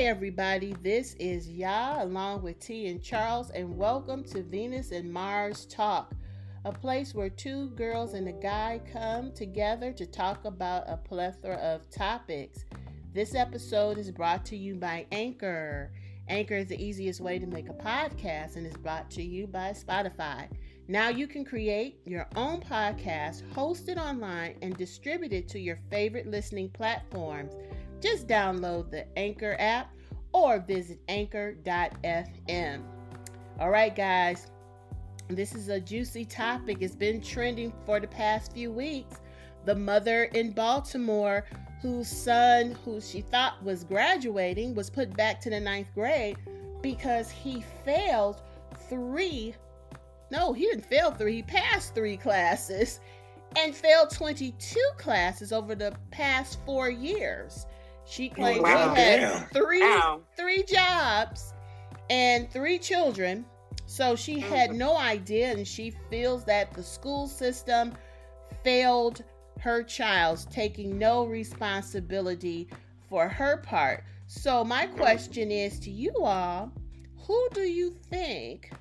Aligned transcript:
Hey 0.00 0.06
everybody, 0.06 0.74
this 0.82 1.12
is 1.20 1.46
Ya 1.46 2.02
along 2.02 2.40
with 2.40 2.58
T 2.58 2.86
and 2.86 3.02
Charles, 3.02 3.50
and 3.50 3.76
welcome 3.76 4.24
to 4.24 4.42
Venus 4.42 4.92
and 4.92 5.12
Mars 5.12 5.66
Talk, 5.66 6.14
a 6.64 6.72
place 6.72 7.14
where 7.14 7.28
two 7.28 7.68
girls 7.72 8.14
and 8.14 8.26
a 8.26 8.32
guy 8.32 8.80
come 8.90 9.30
together 9.30 9.92
to 9.92 10.06
talk 10.06 10.46
about 10.46 10.84
a 10.86 10.96
plethora 10.96 11.56
of 11.56 11.90
topics. 11.90 12.64
This 13.12 13.34
episode 13.34 13.98
is 13.98 14.10
brought 14.10 14.42
to 14.46 14.56
you 14.56 14.74
by 14.74 15.04
Anchor. 15.12 15.92
Anchor 16.28 16.56
is 16.56 16.68
the 16.68 16.82
easiest 16.82 17.20
way 17.20 17.38
to 17.38 17.46
make 17.46 17.68
a 17.68 17.74
podcast 17.74 18.56
and 18.56 18.66
is 18.66 18.78
brought 18.78 19.10
to 19.10 19.22
you 19.22 19.46
by 19.46 19.72
Spotify. 19.72 20.48
Now 20.88 21.10
you 21.10 21.26
can 21.26 21.44
create 21.44 22.00
your 22.06 22.26
own 22.36 22.62
podcast, 22.62 23.42
host 23.52 23.90
it 23.90 23.98
online, 23.98 24.56
and 24.62 24.74
distribute 24.78 25.34
it 25.34 25.46
to 25.50 25.60
your 25.60 25.78
favorite 25.90 26.26
listening 26.26 26.70
platforms. 26.70 27.52
Just 28.00 28.26
download 28.26 28.90
the 28.90 29.06
Anchor 29.18 29.56
app 29.58 29.92
or 30.32 30.58
visit 30.60 30.98
anchor.fm. 31.08 32.82
All 33.58 33.70
right, 33.70 33.94
guys, 33.94 34.50
this 35.28 35.54
is 35.54 35.68
a 35.68 35.80
juicy 35.80 36.24
topic. 36.24 36.78
It's 36.80 36.96
been 36.96 37.20
trending 37.20 37.72
for 37.84 38.00
the 38.00 38.08
past 38.08 38.52
few 38.52 38.70
weeks. 38.72 39.16
The 39.66 39.74
mother 39.74 40.24
in 40.24 40.52
Baltimore 40.52 41.44
whose 41.80 42.08
son, 42.08 42.76
who 42.84 43.00
she 43.00 43.22
thought 43.22 43.62
was 43.62 43.84
graduating, 43.84 44.74
was 44.74 44.90
put 44.90 45.16
back 45.16 45.40
to 45.40 45.50
the 45.50 45.60
ninth 45.60 45.88
grade 45.94 46.36
because 46.82 47.30
he 47.30 47.64
failed 47.84 48.42
three. 48.88 49.54
No, 50.30 50.52
he 50.52 50.66
didn't 50.66 50.84
fail 50.84 51.10
three, 51.10 51.36
he 51.36 51.42
passed 51.42 51.94
three 51.94 52.16
classes 52.16 53.00
and 53.56 53.74
failed 53.74 54.10
22 54.10 54.78
classes 54.96 55.52
over 55.52 55.74
the 55.74 55.92
past 56.10 56.58
four 56.64 56.90
years. 56.90 57.66
She 58.06 58.28
claimed 58.28 58.62
wow, 58.62 58.94
she 58.94 59.00
had 59.00 59.20
damn. 59.20 59.48
three 59.48 59.80
wow. 59.80 60.20
three 60.36 60.62
jobs 60.64 61.52
and 62.08 62.50
three 62.50 62.78
children. 62.78 63.44
So 63.86 64.16
she 64.16 64.38
had 64.38 64.70
mm-hmm. 64.70 64.78
no 64.78 64.96
idea 64.96 65.52
and 65.52 65.66
she 65.66 65.92
feels 66.10 66.44
that 66.44 66.72
the 66.72 66.82
school 66.82 67.26
system 67.26 67.92
failed 68.62 69.24
her 69.60 69.82
child's 69.82 70.46
taking 70.46 70.98
no 70.98 71.24
responsibility 71.24 72.68
for 73.08 73.28
her 73.28 73.58
part. 73.58 74.04
So, 74.26 74.64
my 74.64 74.86
question 74.86 75.50
is 75.50 75.78
to 75.80 75.90
you 75.90 76.12
all 76.22 76.72
who 77.26 77.48
do 77.52 77.62
you 77.62 77.90
think 78.08 78.72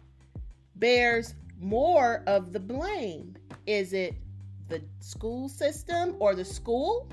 bears 0.76 1.36
more 1.60 2.24
of 2.26 2.54
the 2.54 2.60
blame? 2.60 3.36
Is 3.66 3.94
it 3.94 4.16
the 4.70 4.82
school 5.00 5.50
system 5.50 6.16
or 6.20 6.36
the 6.36 6.46
school 6.46 7.08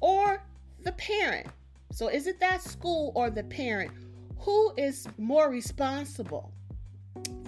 or 0.00 0.42
the 0.84 0.92
parent? 0.92 1.46
So, 1.90 2.08
is 2.08 2.26
it 2.26 2.40
that 2.40 2.62
school 2.62 3.12
or 3.14 3.30
the 3.30 3.44
parent? 3.44 3.92
Who 4.38 4.72
is 4.76 5.06
more 5.16 5.48
responsible 5.48 6.52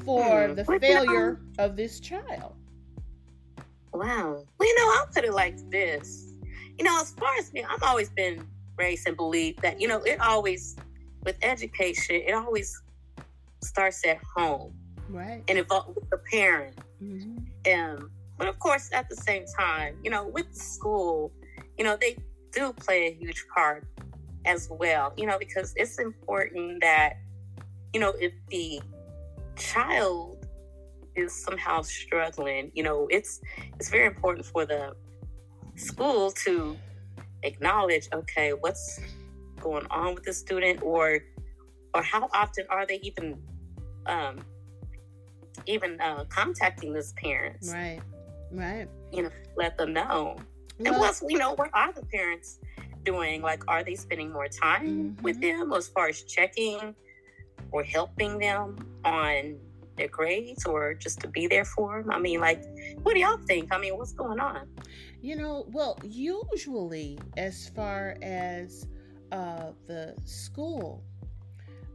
for 0.04 0.48
hmm. 0.48 0.54
the 0.54 0.64
failure 0.64 1.40
of 1.58 1.76
this 1.76 2.00
child? 2.00 2.54
Wow. 3.92 4.44
Well, 4.58 4.68
you 4.68 4.78
know, 4.78 4.92
I'll 4.96 5.08
put 5.12 5.24
it 5.24 5.32
like 5.32 5.58
this. 5.70 6.34
You 6.78 6.84
know, 6.84 7.00
as 7.00 7.10
far 7.12 7.34
as 7.36 7.52
me, 7.52 7.64
I've 7.68 7.82
always 7.82 8.10
been 8.10 8.46
raised 8.76 9.08
and 9.08 9.16
believed 9.16 9.62
that, 9.62 9.80
you 9.80 9.88
know, 9.88 10.02
it 10.02 10.20
always, 10.20 10.76
with 11.24 11.36
education, 11.42 12.16
it 12.26 12.32
always 12.32 12.82
starts 13.62 14.04
at 14.06 14.18
home. 14.36 14.74
Right. 15.08 15.42
And 15.48 15.58
involved 15.58 15.94
with 15.94 16.10
the 16.10 16.18
parent. 16.30 16.76
Mm-hmm. 17.02 17.72
Um, 17.72 18.10
but 18.38 18.48
of 18.48 18.58
course, 18.58 18.90
at 18.92 19.08
the 19.08 19.16
same 19.16 19.44
time, 19.58 19.96
you 20.02 20.10
know, 20.10 20.26
with 20.26 20.52
the 20.52 20.60
school, 20.60 21.32
you 21.78 21.84
know, 21.84 21.96
they 21.98 22.16
do 22.56 22.72
play 22.72 23.00
a 23.08 23.12
huge 23.12 23.44
part 23.54 23.84
as 24.46 24.68
well, 24.70 25.12
you 25.16 25.26
know, 25.26 25.38
because 25.38 25.74
it's 25.76 25.98
important 25.98 26.80
that, 26.80 27.18
you 27.92 28.00
know, 28.00 28.14
if 28.18 28.32
the 28.48 28.80
child 29.56 30.46
is 31.14 31.32
somehow 31.44 31.82
struggling, 31.82 32.70
you 32.74 32.82
know, 32.82 33.06
it's 33.10 33.40
it's 33.78 33.90
very 33.90 34.06
important 34.06 34.46
for 34.46 34.64
the 34.64 34.94
school 35.76 36.30
to 36.44 36.76
acknowledge, 37.42 38.08
okay, 38.12 38.50
what's 38.52 39.00
going 39.60 39.86
on 39.90 40.14
with 40.14 40.24
the 40.24 40.32
student, 40.32 40.82
or 40.82 41.20
or 41.94 42.02
how 42.02 42.28
often 42.32 42.64
are 42.70 42.86
they 42.86 42.98
even 43.02 43.38
um, 44.06 44.40
even 45.66 46.00
uh, 46.00 46.24
contacting 46.28 46.92
those 46.94 47.12
parents? 47.12 47.70
Right, 47.72 48.00
right. 48.50 48.88
You 49.12 49.24
know, 49.24 49.30
let 49.56 49.76
them 49.76 49.92
know. 49.92 50.36
And 50.78 50.94
plus, 50.94 51.22
you 51.26 51.38
know, 51.38 51.54
what 51.54 51.70
are 51.72 51.92
the 51.92 52.04
parents 52.06 52.58
doing? 53.04 53.40
Like, 53.42 53.62
are 53.68 53.82
they 53.82 53.94
spending 53.94 54.32
more 54.32 54.48
time 54.48 55.14
mm-hmm. 55.14 55.22
with 55.22 55.40
them 55.40 55.72
as 55.72 55.88
far 55.88 56.08
as 56.08 56.22
checking 56.22 56.94
or 57.72 57.82
helping 57.82 58.38
them 58.38 58.76
on 59.04 59.56
their 59.96 60.08
grades 60.08 60.66
or 60.66 60.92
just 60.94 61.20
to 61.20 61.28
be 61.28 61.46
there 61.46 61.64
for 61.64 62.02
them? 62.02 62.10
I 62.10 62.18
mean, 62.18 62.40
like, 62.40 62.62
what 63.02 63.14
do 63.14 63.20
y'all 63.20 63.38
think? 63.38 63.72
I 63.72 63.78
mean, 63.78 63.96
what's 63.96 64.12
going 64.12 64.40
on? 64.40 64.68
You 65.22 65.36
know, 65.36 65.66
well, 65.68 65.98
usually, 66.04 67.18
as 67.36 67.68
far 67.70 68.16
as 68.20 68.86
uh, 69.32 69.70
the 69.86 70.14
school, 70.24 71.02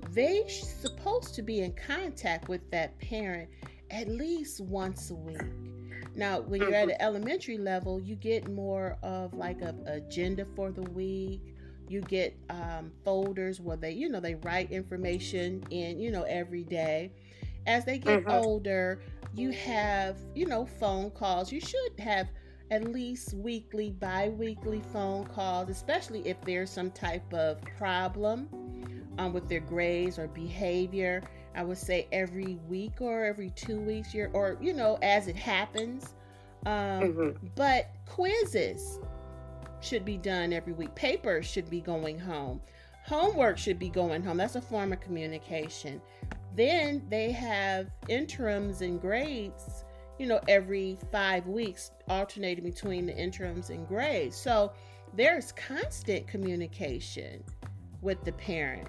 they're 0.09 0.49
supposed 0.49 1.35
to 1.35 1.43
be 1.43 1.61
in 1.61 1.73
contact 1.73 2.49
with 2.49 2.69
that 2.71 2.97
parent 2.99 3.49
at 3.91 4.07
least 4.07 4.61
once 4.61 5.11
a 5.11 5.15
week. 5.15 5.41
Now, 6.15 6.41
when 6.41 6.61
you're 6.61 6.73
at 6.73 6.89
an 6.89 6.97
elementary 6.99 7.57
level, 7.57 7.99
you 7.99 8.15
get 8.15 8.49
more 8.49 8.97
of 9.01 9.33
like 9.33 9.61
a 9.61 9.75
agenda 9.85 10.45
for 10.55 10.71
the 10.71 10.83
week. 10.83 11.55
You 11.87 12.01
get 12.01 12.37
um, 12.49 12.91
folders 13.03 13.59
where 13.59 13.77
they, 13.77 13.91
you 13.91 14.09
know, 14.09 14.19
they 14.19 14.35
write 14.35 14.71
information 14.71 15.63
in, 15.69 15.99
you 15.99 16.11
know, 16.11 16.23
every 16.23 16.63
day 16.63 17.11
as 17.67 17.85
they 17.85 17.97
get 17.97 18.21
mm-hmm. 18.21 18.31
older, 18.31 19.01
you 19.33 19.51
have, 19.51 20.17
you 20.35 20.45
know, 20.45 20.65
phone 20.65 21.11
calls. 21.11 21.51
You 21.51 21.61
should 21.61 21.99
have 21.99 22.29
at 22.69 22.85
least 22.85 23.33
weekly, 23.33 23.91
bi 23.91 24.29
weekly 24.29 24.81
phone 24.91 25.25
calls, 25.25 25.69
especially 25.69 26.27
if 26.27 26.39
there's 26.41 26.69
some 26.69 26.91
type 26.91 27.33
of 27.33 27.61
problem 27.77 28.47
um, 29.17 29.33
with 29.33 29.47
their 29.47 29.59
grades 29.59 30.17
or 30.17 30.27
behavior. 30.27 31.21
I 31.55 31.63
would 31.63 31.77
say 31.77 32.07
every 32.11 32.57
week 32.67 33.01
or 33.01 33.25
every 33.25 33.49
two 33.51 33.79
weeks, 33.79 34.15
or, 34.33 34.57
you 34.61 34.73
know, 34.73 34.97
as 35.01 35.27
it 35.27 35.35
happens. 35.35 36.15
Um, 36.65 36.73
mm-hmm. 36.73 37.47
But 37.55 37.89
quizzes 38.07 38.99
should 39.81 40.05
be 40.05 40.17
done 40.17 40.53
every 40.53 40.73
week, 40.73 40.93
papers 40.95 41.45
should 41.45 41.69
be 41.69 41.81
going 41.81 42.19
home. 42.19 42.61
Homework 43.03 43.57
should 43.57 43.79
be 43.79 43.89
going 43.89 44.23
home. 44.23 44.37
That's 44.37 44.55
a 44.55 44.61
form 44.61 44.93
of 44.93 45.01
communication. 45.01 45.99
Then 46.55 47.03
they 47.09 47.31
have 47.31 47.87
interims 48.07 48.81
and 48.81 49.01
grades, 49.01 49.85
you 50.19 50.27
know, 50.27 50.39
every 50.47 50.99
five 51.11 51.47
weeks, 51.47 51.91
alternating 52.07 52.63
between 52.63 53.07
the 53.07 53.17
interims 53.17 53.71
and 53.71 53.87
grades. 53.87 54.35
So 54.35 54.73
there's 55.15 55.51
constant 55.53 56.27
communication 56.27 57.43
with 58.01 58.23
the 58.23 58.33
parent. 58.33 58.87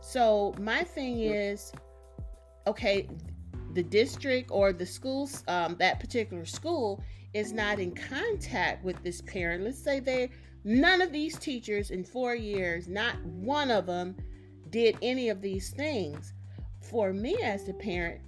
So 0.00 0.54
my 0.58 0.82
thing 0.82 1.20
is, 1.20 1.72
okay, 2.66 3.08
the 3.74 3.82
district 3.82 4.50
or 4.50 4.72
the 4.72 4.86
schools, 4.86 5.44
um, 5.48 5.76
that 5.78 6.00
particular 6.00 6.44
school 6.44 7.02
is 7.34 7.52
not 7.52 7.78
in 7.78 7.92
contact 7.94 8.84
with 8.84 9.02
this 9.02 9.22
parent. 9.22 9.64
Let's 9.64 9.82
say 9.82 10.00
they, 10.00 10.30
none 10.64 11.00
of 11.00 11.12
these 11.12 11.38
teachers 11.38 11.90
in 11.90 12.04
four 12.04 12.34
years, 12.34 12.88
not 12.88 13.22
one 13.24 13.70
of 13.70 13.86
them 13.86 14.16
did 14.70 14.96
any 15.02 15.28
of 15.28 15.40
these 15.40 15.70
things 15.70 16.34
for 16.80 17.12
me 17.12 17.36
as 17.42 17.68
a 17.68 17.72
parent, 17.72 18.20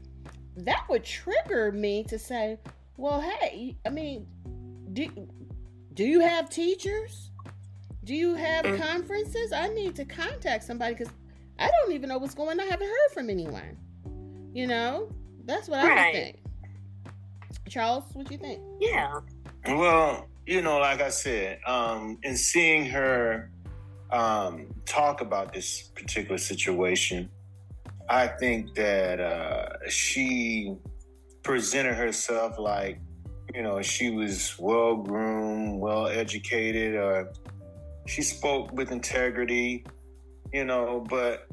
that 0.57 0.85
would 0.89 1.05
trigger 1.05 1.73
me 1.73 2.05
to 2.05 2.19
say, 2.19 2.59
well, 2.97 3.21
hey, 3.21 3.77
I 3.85 3.91
mean, 3.91 4.27
do, 4.93 5.09
do 5.95 6.05
you 6.05 6.21
have 6.21 6.49
teachers? 6.49 7.31
Do 8.05 8.15
you 8.15 8.35
have 8.35 8.65
mm. 8.65 8.81
conferences? 8.81 9.53
I 9.53 9.69
need 9.69 9.97
to 9.97 10.05
contact 10.05 10.65
somebody 10.65 10.95
because 10.95 11.13
I 11.59 11.71
don't 11.71 11.93
even 11.93 12.09
know 12.09 12.19
what's 12.19 12.35
going 12.35 12.61
on. 12.61 12.67
I 12.67 12.71
haven't 12.71 12.89
heard 12.89 13.13
from 13.13 13.31
anyone. 13.31 13.77
You 14.55 14.69
know, 14.69 15.09
that's 15.45 15.69
what 15.69 15.85
right. 15.85 16.09
I 16.09 16.13
think. 16.13 16.39
Charles, 17.69 18.05
what 18.13 18.29
do 18.29 18.35
you 18.35 18.41
think? 18.41 18.61
Yeah. 18.81 19.19
Well, 19.67 20.29
you 20.47 20.63
know, 20.63 20.79
like 20.79 21.01
I 21.01 21.09
said, 21.09 21.59
um, 21.67 22.19
in 22.23 22.37
seeing 22.37 22.87
her 22.87 23.51
um, 24.13 24.69
talk 24.87 25.21
about 25.21 25.53
this 25.53 25.91
particular 25.97 26.39
situation, 26.39 27.29
I 28.09 28.29
think 28.29 28.75
that 28.77 29.19
uh, 29.19 29.89
she 29.89 30.77
presented 31.43 31.95
herself 31.95 32.57
like, 32.57 33.01
you 33.53 33.63
know, 33.63 33.83
she 33.83 34.11
was 34.11 34.55
well 34.59 34.95
groomed, 34.95 35.81
well 35.81 36.07
educated, 36.07 36.95
or 36.95 37.33
she 38.07 38.23
spoke 38.23 38.73
with 38.73 38.93
integrity, 38.93 39.85
you 40.53 40.65
know, 40.65 41.05
but 41.09 41.49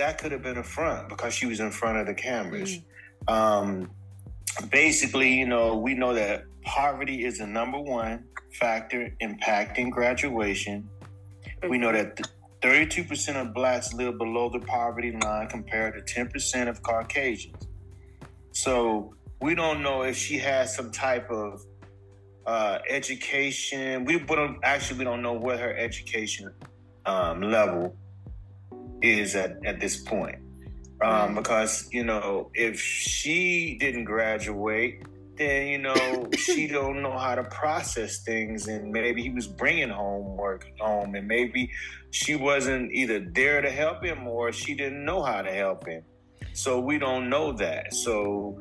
that 0.00 0.16
could 0.16 0.32
have 0.32 0.42
been 0.42 0.56
a 0.56 0.64
front 0.64 1.10
because 1.10 1.34
she 1.34 1.44
was 1.46 1.60
in 1.60 1.70
front 1.70 1.98
of 1.98 2.06
the 2.06 2.14
cameras. 2.14 2.80
Mm. 3.28 3.32
Um, 3.32 3.90
basically, 4.70 5.34
you 5.34 5.46
know, 5.46 5.76
we 5.76 5.94
know 5.94 6.14
that 6.14 6.44
poverty 6.64 7.26
is 7.26 7.38
the 7.38 7.46
number 7.46 7.78
one 7.78 8.24
factor 8.58 9.14
impacting 9.22 9.90
graduation. 9.90 10.88
We 11.68 11.76
know 11.76 11.92
that 11.92 12.18
32% 12.62 13.36
of 13.36 13.52
blacks 13.52 13.92
live 13.92 14.16
below 14.16 14.48
the 14.48 14.60
poverty 14.60 15.12
line 15.22 15.48
compared 15.48 15.94
to 15.94 16.14
10% 16.14 16.68
of 16.68 16.82
Caucasians. 16.82 17.68
So 18.52 19.14
we 19.42 19.54
don't 19.54 19.82
know 19.82 20.02
if 20.02 20.16
she 20.16 20.38
has 20.38 20.74
some 20.74 20.90
type 20.90 21.30
of 21.30 21.62
uh, 22.46 22.78
education. 22.88 24.06
We 24.06 24.18
don't 24.18 24.58
actually 24.62 24.98
we 24.98 25.04
don't 25.04 25.20
know 25.20 25.34
what 25.34 25.60
her 25.60 25.76
education 25.76 26.52
um, 27.04 27.42
level 27.42 27.94
is 29.02 29.34
at, 29.34 29.64
at 29.64 29.80
this 29.80 30.02
point. 30.02 30.38
Um, 31.02 31.34
because 31.34 31.88
you 31.92 32.04
know 32.04 32.50
if 32.52 32.78
she 32.78 33.78
didn't 33.80 34.04
graduate 34.04 35.02
then 35.40 35.68
you 35.68 35.78
know 35.78 36.28
she 36.36 36.66
don't 36.66 37.00
know 37.02 37.16
how 37.16 37.34
to 37.34 37.44
process 37.44 38.22
things. 38.22 38.68
And 38.68 38.92
maybe 38.92 39.22
he 39.22 39.30
was 39.30 39.46
bringing 39.48 39.88
homework 39.88 40.70
home 40.78 41.14
and 41.14 41.26
maybe 41.26 41.70
she 42.10 42.36
wasn't 42.36 42.92
either 42.92 43.20
there 43.20 43.62
to 43.62 43.70
help 43.70 44.04
him 44.04 44.26
or 44.28 44.52
she 44.52 44.74
didn't 44.74 45.04
know 45.04 45.22
how 45.22 45.40
to 45.40 45.50
help 45.50 45.86
him. 45.86 46.02
So 46.52 46.78
we 46.78 46.98
don't 46.98 47.30
know 47.30 47.52
that. 47.52 47.94
So 47.94 48.60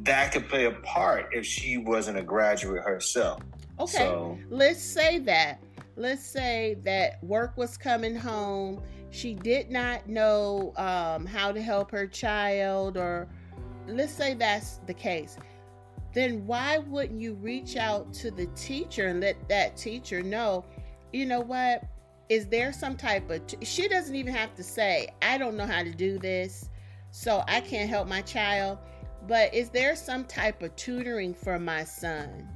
that 0.00 0.32
could 0.32 0.48
play 0.48 0.64
a 0.64 0.72
part 0.72 1.28
if 1.32 1.44
she 1.44 1.76
wasn't 1.76 2.18
a 2.18 2.22
graduate 2.22 2.82
herself. 2.82 3.42
Okay. 3.78 3.98
So, 3.98 4.38
let's 4.48 4.80
say 4.80 5.18
that. 5.20 5.60
Let's 5.96 6.24
say 6.24 6.78
that 6.84 7.22
work 7.22 7.56
was 7.56 7.76
coming 7.76 8.16
home 8.16 8.82
she 9.16 9.34
did 9.34 9.70
not 9.70 10.08
know 10.08 10.72
um, 10.76 11.24
how 11.26 11.50
to 11.52 11.62
help 11.62 11.90
her 11.90 12.06
child 12.06 12.96
or 12.96 13.28
let's 13.88 14.12
say 14.12 14.34
that's 14.34 14.78
the 14.86 14.94
case 14.94 15.36
then 16.16 16.46
why 16.46 16.78
wouldn't 16.78 17.20
you 17.20 17.34
reach 17.34 17.76
out 17.76 18.10
to 18.14 18.30
the 18.30 18.46
teacher 18.56 19.08
and 19.08 19.20
let 19.20 19.50
that 19.50 19.76
teacher 19.76 20.22
know, 20.22 20.64
you 21.12 21.26
know 21.26 21.40
what? 21.40 21.84
Is 22.30 22.46
there 22.46 22.72
some 22.72 22.96
type 22.96 23.28
of, 23.28 23.46
t- 23.46 23.62
she 23.62 23.86
doesn't 23.86 24.16
even 24.16 24.32
have 24.32 24.54
to 24.54 24.62
say, 24.62 25.08
I 25.20 25.36
don't 25.36 25.58
know 25.58 25.66
how 25.66 25.82
to 25.82 25.90
do 25.90 26.18
this, 26.18 26.70
so 27.10 27.44
I 27.46 27.60
can't 27.60 27.90
help 27.90 28.08
my 28.08 28.22
child. 28.22 28.78
But 29.28 29.52
is 29.52 29.68
there 29.68 29.94
some 29.94 30.24
type 30.24 30.62
of 30.62 30.74
tutoring 30.74 31.34
for 31.34 31.58
my 31.58 31.84
son? 31.84 32.48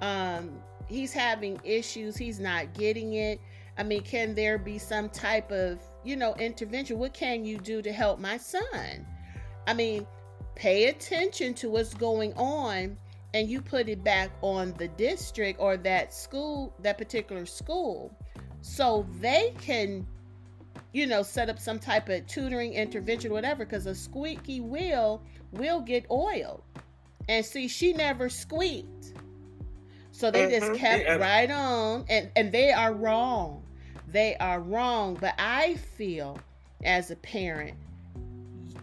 Um, 0.00 0.60
he's 0.88 1.12
having 1.12 1.60
issues, 1.62 2.16
he's 2.16 2.40
not 2.40 2.74
getting 2.74 3.14
it. 3.14 3.40
I 3.76 3.82
mean, 3.82 4.02
can 4.02 4.34
there 4.34 4.58
be 4.58 4.78
some 4.78 5.08
type 5.08 5.50
of, 5.50 5.80
you 6.04 6.16
know, 6.16 6.34
intervention? 6.34 6.98
What 6.98 7.12
can 7.12 7.44
you 7.44 7.58
do 7.58 7.82
to 7.82 7.92
help 7.92 8.20
my 8.20 8.36
son? 8.36 9.06
I 9.66 9.74
mean, 9.74 10.06
pay 10.54 10.86
attention 10.86 11.54
to 11.54 11.70
what's 11.70 11.94
going 11.94 12.32
on 12.34 12.96
and 13.34 13.50
you 13.50 13.60
put 13.60 13.88
it 13.88 14.04
back 14.04 14.30
on 14.42 14.72
the 14.78 14.86
district 14.88 15.58
or 15.60 15.76
that 15.78 16.14
school, 16.14 16.72
that 16.82 16.96
particular 16.96 17.44
school, 17.46 18.16
so 18.60 19.04
they 19.20 19.52
can, 19.60 20.06
you 20.92 21.06
know, 21.06 21.22
set 21.22 21.50
up 21.50 21.58
some 21.58 21.80
type 21.80 22.08
of 22.08 22.24
tutoring 22.28 22.74
intervention, 22.74 23.32
whatever, 23.32 23.64
because 23.64 23.86
a 23.86 23.94
squeaky 23.94 24.60
wheel 24.60 25.20
will 25.50 25.80
get 25.80 26.06
oiled. 26.12 26.62
And 27.28 27.44
see, 27.44 27.66
she 27.66 27.92
never 27.92 28.28
squeaked. 28.28 29.14
So 30.12 30.30
they 30.30 30.46
mm-hmm. 30.46 30.66
just 30.68 30.80
kept 30.80 31.02
yeah. 31.02 31.16
right 31.16 31.50
on, 31.50 32.04
and, 32.08 32.30
and 32.36 32.52
they 32.52 32.70
are 32.70 32.94
wrong. 32.94 33.63
They 34.14 34.36
are 34.36 34.60
wrong. 34.60 35.18
But 35.20 35.34
I 35.38 35.74
feel 35.74 36.38
as 36.84 37.10
a 37.10 37.16
parent 37.16 37.76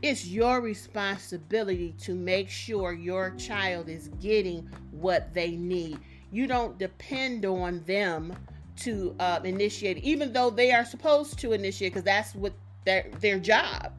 it's 0.01 0.25
your 0.25 0.61
responsibility 0.61 1.93
to 1.99 2.15
make 2.15 2.49
sure 2.49 2.91
your 2.91 3.31
child 3.37 3.87
is 3.87 4.09
getting 4.19 4.67
what 4.91 5.33
they 5.33 5.51
need. 5.51 5.99
You 6.31 6.47
don't 6.47 6.77
depend 6.79 7.45
on 7.45 7.83
them 7.83 8.35
to 8.77 9.15
uh, 9.19 9.39
initiate, 9.43 9.99
even 9.99 10.33
though 10.33 10.49
they 10.49 10.71
are 10.71 10.83
supposed 10.85 11.37
to 11.39 11.53
initiate, 11.53 11.93
because 11.93 12.03
that's 12.03 12.33
what 12.33 12.53
their 12.83 13.05
their 13.19 13.39
job. 13.39 13.93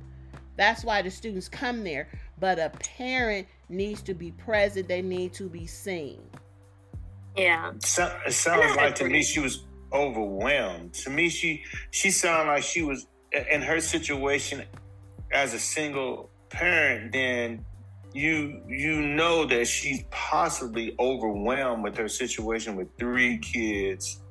That's 0.56 0.84
why 0.84 1.02
the 1.02 1.10
students 1.10 1.48
come 1.48 1.84
there. 1.84 2.08
But 2.40 2.58
a 2.58 2.70
parent 2.96 3.46
needs 3.68 4.02
to 4.02 4.14
be 4.14 4.32
present. 4.32 4.88
They 4.88 5.02
need 5.02 5.32
to 5.34 5.48
be 5.48 5.66
seen. 5.66 6.20
Yeah. 7.36 7.72
So, 7.78 8.14
it 8.26 8.32
sounds 8.32 8.76
like 8.76 8.96
to 8.96 9.04
me 9.04 9.22
she 9.22 9.38
was 9.38 9.62
overwhelmed. 9.92 10.94
To 10.94 11.10
me, 11.10 11.28
she 11.28 11.64
she 11.90 12.10
sounded 12.10 12.50
like 12.50 12.62
she 12.62 12.82
was 12.82 13.06
in 13.50 13.62
her 13.62 13.80
situation 13.80 14.62
as 15.32 15.54
a 15.54 15.58
single 15.58 16.30
parent, 16.50 17.12
then 17.12 17.64
you 18.12 18.60
you 18.68 19.00
know 19.00 19.46
that 19.46 19.66
she's 19.66 20.04
possibly 20.10 20.94
overwhelmed 20.98 21.82
with 21.82 21.96
her 21.96 22.08
situation 22.08 22.76
with 22.76 22.88
three 22.98 23.38
kids 23.38 24.22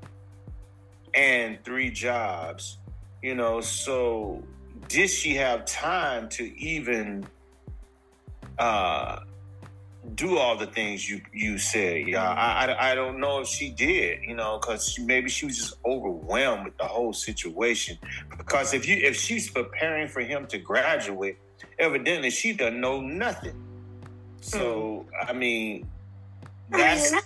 and 1.13 1.63
three 1.63 1.89
jobs. 1.89 2.77
You 3.23 3.35
know, 3.35 3.61
so 3.61 4.43
did 4.87 5.09
she 5.09 5.35
have 5.35 5.65
time 5.65 6.29
to 6.29 6.57
even 6.59 7.25
uh 8.59 9.19
do 10.15 10.37
all 10.37 10.57
the 10.57 10.65
things 10.65 11.09
you 11.09 11.21
you 11.33 11.57
said. 11.57 12.07
Yeah, 12.07 12.27
I, 12.27 12.65
I, 12.65 12.91
I 12.91 12.95
don't 12.95 13.19
know 13.19 13.41
if 13.41 13.47
she 13.47 13.69
did. 13.69 14.19
You 14.23 14.35
know, 14.35 14.59
because 14.59 14.97
maybe 14.99 15.29
she 15.29 15.45
was 15.45 15.57
just 15.57 15.73
overwhelmed 15.85 16.65
with 16.65 16.77
the 16.77 16.85
whole 16.85 17.13
situation. 17.13 17.97
Because 18.37 18.73
if 18.73 18.87
you 18.87 18.95
if 18.95 19.15
she's 19.15 19.49
preparing 19.49 20.07
for 20.07 20.21
him 20.21 20.47
to 20.47 20.57
graduate, 20.57 21.37
evidently 21.79 22.29
she 22.29 22.53
doesn't 22.53 22.79
know 22.79 23.01
nothing. 23.01 23.55
So 24.41 25.05
hmm. 25.09 25.29
I 25.29 25.33
mean, 25.33 25.87
that's. 26.69 27.13
I 27.13 27.15
mean, 27.15 27.23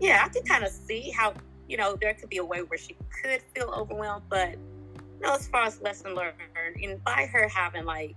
yeah, 0.00 0.22
I 0.24 0.28
can 0.28 0.44
kind 0.44 0.64
of 0.64 0.70
see 0.70 1.10
how 1.10 1.34
you 1.68 1.76
know 1.76 1.96
there 1.96 2.14
could 2.14 2.28
be 2.28 2.38
a 2.38 2.44
way 2.44 2.62
where 2.62 2.78
she 2.78 2.96
could 3.22 3.42
feel 3.54 3.70
overwhelmed, 3.70 4.24
but 4.28 4.52
you 4.52 5.20
know, 5.20 5.34
as 5.34 5.48
far 5.48 5.64
as 5.64 5.80
lesson 5.80 6.14
learned, 6.14 6.34
and 6.82 7.02
by 7.02 7.28
her 7.32 7.48
having 7.48 7.84
like 7.84 8.16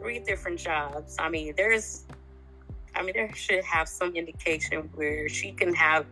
three 0.00 0.18
different 0.18 0.58
jobs, 0.58 1.16
I 1.18 1.28
mean, 1.28 1.54
there's 1.56 2.04
I 2.98 3.02
mean, 3.02 3.14
there 3.14 3.32
should 3.32 3.62
have 3.62 3.88
some 3.88 4.16
indication 4.16 4.90
where 4.96 5.28
she 5.28 5.52
can 5.52 5.72
have 5.74 6.04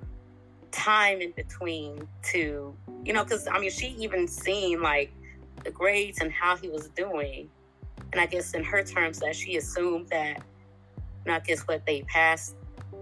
time 0.71 1.21
in 1.21 1.33
between 1.33 2.06
to, 2.31 2.75
you 3.05 3.12
know, 3.12 3.25
because 3.25 3.49
I 3.49 3.59
mean, 3.59 3.71
she 3.71 3.88
even 3.99 4.29
seen 4.29 4.81
like 4.81 5.11
the 5.65 5.73
grades 5.73 6.21
and 6.21 6.31
how 6.31 6.56
he 6.56 6.69
was 6.69 6.88
doing. 6.91 7.50
And 8.12 8.21
I 8.21 8.27
guess 8.27 8.55
in 8.55 8.62
her 8.62 8.85
terms, 8.85 9.19
that 9.19 9.35
she 9.35 9.56
assumed 9.56 10.09
that, 10.09 10.37
you 10.37 11.33
know, 11.33 11.35
I 11.35 11.41
guess 11.41 11.62
what 11.62 11.85
they 11.87 12.03
passed, 12.03 12.55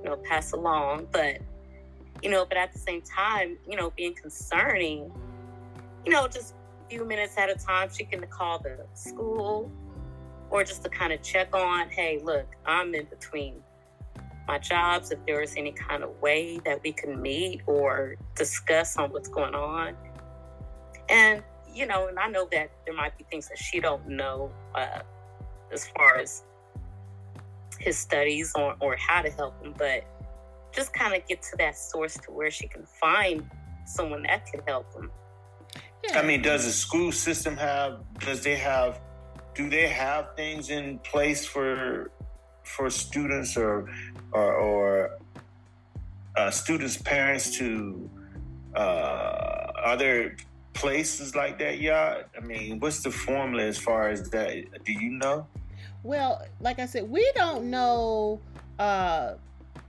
you 0.03 0.09
know, 0.09 0.17
pass 0.17 0.53
along. 0.53 1.09
But, 1.13 1.43
you 2.23 2.31
know, 2.31 2.47
but 2.47 2.57
at 2.57 2.73
the 2.73 2.79
same 2.79 3.03
time, 3.03 3.59
you 3.69 3.77
know, 3.77 3.91
being 3.91 4.15
concerning, 4.15 5.13
you 6.07 6.13
know, 6.13 6.27
just 6.27 6.55
a 6.87 6.89
few 6.89 7.05
minutes 7.05 7.37
at 7.37 7.51
a 7.51 7.55
time, 7.55 7.91
she 7.93 8.05
can 8.05 8.27
call 8.29 8.61
the 8.61 8.87
school 8.95 9.71
or 10.49 10.65
just 10.65 10.83
to 10.85 10.89
kind 10.89 11.13
of 11.13 11.21
check 11.21 11.55
on, 11.55 11.91
hey, 11.91 12.19
look, 12.25 12.47
I'm 12.65 12.95
in 12.95 13.05
between 13.07 13.63
my 14.47 14.59
jobs, 14.59 15.11
if 15.11 15.19
there 15.27 15.41
is 15.41 15.55
any 15.57 15.73
kind 15.73 16.03
of 16.03 16.11
way 16.21 16.59
that 16.65 16.83
we 16.83 16.93
can 16.93 17.21
meet 17.21 17.63
or 17.67 18.17
discuss 18.35 18.97
on 18.97 19.11
what's 19.11 19.29
going 19.29 19.55
on. 19.55 19.97
And, 21.09 21.43
you 21.73 21.87
know, 21.87 22.09
and 22.09 22.19
I 22.19 22.29
know 22.29 22.49
that 22.53 22.71
there 22.85 22.95
might 22.95 23.17
be 23.17 23.25
things 23.31 23.49
that 23.49 23.59
she 23.59 23.81
don't 23.81 24.07
know 24.09 24.53
uh, 24.75 25.01
as 25.73 25.89
far 25.89 26.19
as 26.19 26.45
his 27.79 27.99
studies 27.99 28.53
or, 28.55 28.77
or 28.81 28.97
how 28.97 29.23
to 29.23 29.31
help 29.31 29.63
him, 29.63 29.75
but 29.77 30.05
just 30.73 30.93
kind 30.93 31.15
of 31.15 31.27
get 31.27 31.43
to 31.43 31.57
that 31.59 31.77
source 31.77 32.15
to 32.15 32.31
where 32.31 32.51
she 32.51 32.69
can 32.69 32.85
find 33.01 33.49
someone 33.87 34.23
that 34.25 34.47
can 34.47 34.61
help 34.67 34.93
him. 34.95 35.11
Yeah. 36.05 36.19
I 36.19 36.23
mean, 36.23 36.43
does 36.43 36.65
the 36.65 36.73
school 36.73 37.13
system 37.13 37.57
have, 37.57 38.01
does 38.19 38.43
they 38.43 38.57
have, 38.57 39.01
do 39.55 39.71
they 39.71 39.89
have 39.89 40.37
things 40.37 40.71
in 40.71 40.99
place 40.99 41.47
for 41.47 42.11
for 42.65 42.91
students 42.91 43.57
or 43.57 43.91
or, 44.33 44.55
or 44.55 45.19
uh, 46.37 46.51
students' 46.51 46.97
parents 46.97 47.57
to 47.59 48.11
uh, 48.75 48.79
other 48.79 50.37
places 50.73 51.35
like 51.35 51.59
that? 51.59 51.81
Yeah, 51.81 52.23
I 52.37 52.41
mean, 52.41 52.81
what's 52.81 53.03
the 53.03 53.11
formula 53.11 53.65
as 53.65 53.79
far 53.79 54.09
as 54.09 54.31
that? 54.31 54.85
Do 54.85 54.93
you 54.93 55.11
know? 55.11 55.47
Well, 56.03 56.45
like 56.61 56.79
I 56.79 56.87
said, 56.87 57.09
we 57.09 57.31
don't 57.35 57.71
know, 57.71 58.41
uh, 58.79 59.35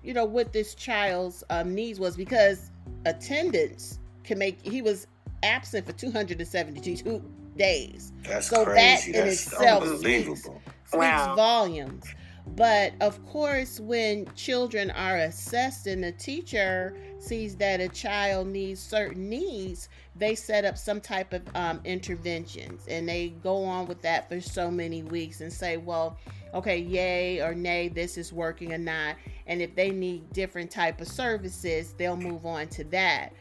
you 0.04 0.14
know, 0.14 0.26
what 0.26 0.54
this 0.54 0.76
child's 0.76 1.44
um, 1.50 1.76
needs 1.76 2.00
was 2.00 2.16
because 2.16 2.72
attendance 3.06 4.00
can 4.24 4.40
make 4.40 4.62
he 4.66 4.82
was 4.82 5.08
absent 5.44 5.86
for 5.86 5.92
272 5.92 7.22
days. 7.58 8.14
That's 8.24 8.50
so 8.50 8.66
crazy. 8.66 9.12
that 9.12 9.20
in 9.20 9.26
That's 9.26 9.48
itself 9.48 10.00
speaks, 10.00 10.42
speaks 10.42 10.50
wow. 10.94 11.36
volumes. 11.36 12.04
But 12.48 12.94
of 13.02 13.26
course, 13.26 13.80
when 13.80 14.28
children 14.36 14.92
are 14.92 15.18
assessed 15.18 15.88
and 15.88 16.04
the 16.04 16.12
teacher 16.12 16.96
sees 17.20 17.56
that 17.58 17.82
a 17.82 17.90
child 17.90 18.48
needs 18.48 18.80
certain 18.80 19.30
needs, 19.30 19.90
they 20.16 20.36
set 20.36 20.64
up 20.64 20.78
some 20.78 21.02
type 21.02 21.34
of 21.34 21.42
um, 21.56 21.82
interventions 21.84 22.86
and 22.88 23.10
they 23.10 23.30
go 23.44 23.64
on 23.64 23.88
with 23.88 24.02
that 24.04 24.30
for 24.30 24.40
so 24.40 24.70
many 24.70 25.04
weeks 25.04 25.42
and 25.42 25.52
say, 25.52 25.78
well, 25.78 26.18
okay, 26.54 26.78
yay 26.78 27.42
or 27.42 27.54
nay, 27.54 27.90
this 27.90 28.18
is 28.18 28.32
working 28.32 28.74
or 28.74 28.78
not. 28.78 29.16
And 29.48 29.62
if 29.62 29.76
they 29.76 29.90
need 29.90 30.32
different 30.32 30.72
type 30.72 31.02
of 31.02 31.08
services, 31.08 31.94
they'll 31.98 32.16
move 32.16 32.46
on 32.46 32.68
to 32.70 32.84
that. 32.86 33.34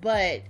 But 0.00 0.42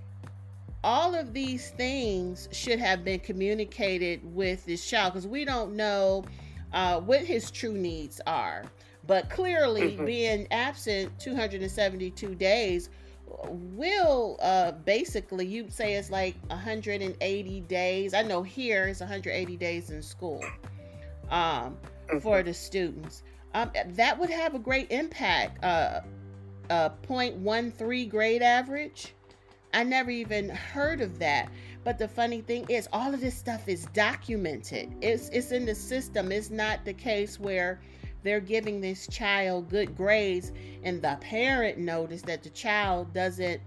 all 0.84 1.14
of 1.14 1.32
these 1.32 1.70
things 1.70 2.48
should 2.50 2.80
have 2.80 3.04
been 3.04 3.20
communicated 3.20 4.20
with 4.34 4.66
this 4.66 4.84
child 4.84 5.12
because 5.12 5.26
we 5.26 5.44
don't 5.44 5.74
know 5.76 6.24
uh, 6.72 7.00
what 7.00 7.20
his 7.20 7.50
true 7.50 7.74
needs 7.74 8.20
are. 8.26 8.64
But 9.06 9.30
clearly, 9.30 9.92
mm-hmm. 9.92 10.04
being 10.04 10.46
absent 10.50 11.18
272 11.18 12.34
days 12.36 12.88
will 13.48 14.36
uh, 14.40 14.72
basically, 14.72 15.46
you'd 15.46 15.72
say 15.72 15.94
it's 15.94 16.10
like 16.10 16.36
180 16.48 17.60
days. 17.62 18.14
I 18.14 18.22
know 18.22 18.42
here 18.42 18.88
it's 18.88 19.00
180 19.00 19.56
days 19.56 19.90
in 19.90 20.02
school 20.02 20.44
um, 21.30 21.76
mm-hmm. 22.08 22.18
for 22.18 22.42
the 22.42 22.54
students. 22.54 23.22
Um, 23.54 23.70
that 23.88 24.18
would 24.18 24.30
have 24.30 24.54
a 24.54 24.58
great 24.58 24.90
impact. 24.90 25.62
Uh, 25.64 26.00
a 26.70 26.92
0.13 27.06 28.08
grade 28.08 28.42
average. 28.42 29.14
I 29.74 29.84
never 29.84 30.10
even 30.10 30.48
heard 30.50 31.00
of 31.00 31.18
that. 31.18 31.48
But 31.84 31.98
the 31.98 32.08
funny 32.08 32.42
thing 32.42 32.66
is, 32.68 32.88
all 32.92 33.12
of 33.12 33.20
this 33.20 33.36
stuff 33.36 33.68
is 33.68 33.86
documented. 33.86 34.94
It's 35.00 35.28
it's 35.30 35.52
in 35.52 35.66
the 35.66 35.74
system. 35.74 36.30
It's 36.30 36.50
not 36.50 36.84
the 36.84 36.92
case 36.92 37.40
where 37.40 37.80
they're 38.22 38.40
giving 38.40 38.80
this 38.80 39.08
child 39.08 39.68
good 39.68 39.96
grades 39.96 40.52
and 40.84 41.02
the 41.02 41.18
parent 41.20 41.78
noticed 41.78 42.26
that 42.26 42.44
the 42.44 42.50
child 42.50 43.12
doesn't, 43.12 43.60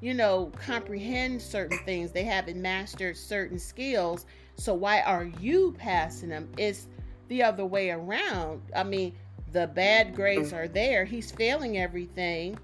you 0.00 0.12
know, 0.12 0.52
comprehend 0.54 1.40
certain 1.40 1.78
things. 1.86 2.12
They 2.12 2.24
haven't 2.24 2.60
mastered 2.60 3.16
certain 3.16 3.58
skills. 3.58 4.26
So 4.56 4.74
why 4.74 5.00
are 5.00 5.24
you 5.24 5.74
passing 5.78 6.28
them? 6.28 6.50
It's 6.58 6.88
the 7.28 7.42
other 7.42 7.64
way 7.64 7.90
around. 7.90 8.60
I 8.76 8.84
mean, 8.84 9.14
the 9.52 9.66
bad 9.66 10.14
grades 10.14 10.52
are 10.52 10.68
there. 10.68 11.06
He's 11.06 11.30
failing 11.30 11.78
everything. 11.78 12.58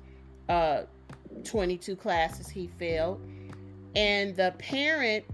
Uh 0.51 0.83
22 1.45 1.97
classes 1.97 2.49
he 2.49 2.67
failed. 2.67 3.21
And 3.97 4.37
the 4.37 4.55
parent, 4.59 5.25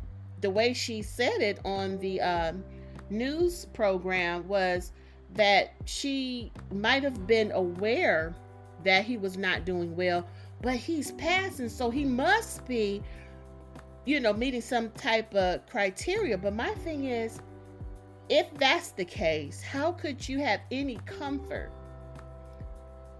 the 0.40 0.50
way 0.50 0.72
she 0.72 1.02
said 1.02 1.40
it 1.40 1.58
on 1.64 1.98
the 1.98 2.20
um, 2.20 2.64
news 3.10 3.66
program 3.72 4.46
was 4.48 4.92
that 5.34 5.74
she 5.84 6.52
might 6.72 7.02
have 7.02 7.26
been 7.26 7.50
aware 7.52 8.34
that 8.84 9.04
he 9.04 9.16
was 9.16 9.36
not 9.36 9.64
doing 9.64 9.94
well, 9.96 10.26
but 10.62 10.76
he's 10.76 11.12
passing, 11.12 11.68
so 11.68 11.90
he 11.90 12.04
must 12.04 12.64
be, 12.66 13.02
you 14.04 14.20
know, 14.20 14.32
meeting 14.32 14.60
some 14.60 14.90
type 14.90 15.34
of 15.34 15.66
criteria. 15.66 16.38
But 16.38 16.54
my 16.54 16.70
thing 16.76 17.06
is, 17.06 17.40
if 18.28 18.52
that's 18.54 18.90
the 18.90 19.04
case, 19.04 19.62
how 19.62 19.92
could 19.92 20.26
you 20.28 20.38
have 20.38 20.60
any 20.70 20.96
comfort 21.06 21.70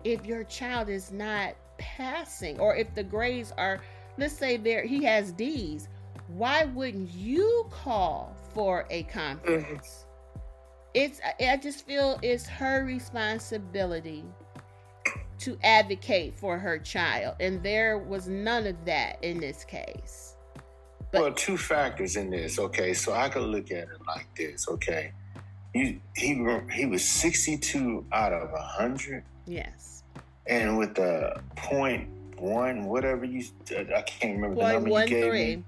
if 0.04 0.24
your 0.24 0.44
child 0.44 0.88
is 0.88 1.10
not 1.10 1.54
passing 1.78 2.58
or 2.60 2.76
if 2.76 2.94
the 2.94 3.02
grades 3.02 3.52
are 3.58 3.80
let's 4.16 4.36
say 4.36 4.56
there 4.56 4.84
he 4.84 5.02
has 5.04 5.32
D's, 5.32 5.88
why 6.28 6.64
wouldn't 6.64 7.10
you 7.10 7.66
call 7.70 8.36
for 8.52 8.86
a 8.90 9.02
conference? 9.04 9.66
Mm-hmm. 9.76 10.40
It's 10.94 11.20
I 11.40 11.56
just 11.56 11.86
feel 11.86 12.18
it's 12.22 12.46
her 12.46 12.84
responsibility 12.84 14.24
to 15.40 15.58
advocate 15.64 16.38
for 16.38 16.56
her 16.58 16.78
child, 16.78 17.34
and 17.40 17.62
there 17.62 17.98
was 17.98 18.28
none 18.28 18.66
of 18.66 18.84
that 18.84 19.18
in 19.22 19.38
this 19.38 19.64
case. 19.64 20.36
But, 21.10 21.20
well, 21.20 21.32
two 21.32 21.56
factors 21.56 22.16
in 22.16 22.30
this. 22.30 22.58
Okay, 22.58 22.94
so 22.94 23.12
I 23.12 23.28
could 23.28 23.42
look 23.42 23.70
at 23.70 23.88
it 23.88 24.06
like 24.06 24.26
this. 24.36 24.68
Okay, 24.68 25.12
he 25.72 26.00
he 26.16 26.46
he 26.72 26.86
was 26.86 27.04
sixty 27.04 27.58
two 27.58 28.06
out 28.12 28.32
of 28.32 28.50
hundred. 28.56 29.24
Yes. 29.46 29.93
And 30.46 30.78
with 30.78 30.94
the 30.94 31.40
point 31.56 32.08
one, 32.38 32.84
whatever 32.84 33.24
you, 33.24 33.44
I 33.70 34.02
can't 34.02 34.36
remember 34.36 34.56
the 34.56 34.72
number 34.72 35.00
you 35.00 35.06
gave 35.06 35.24
three. 35.24 35.56
me. 35.56 35.64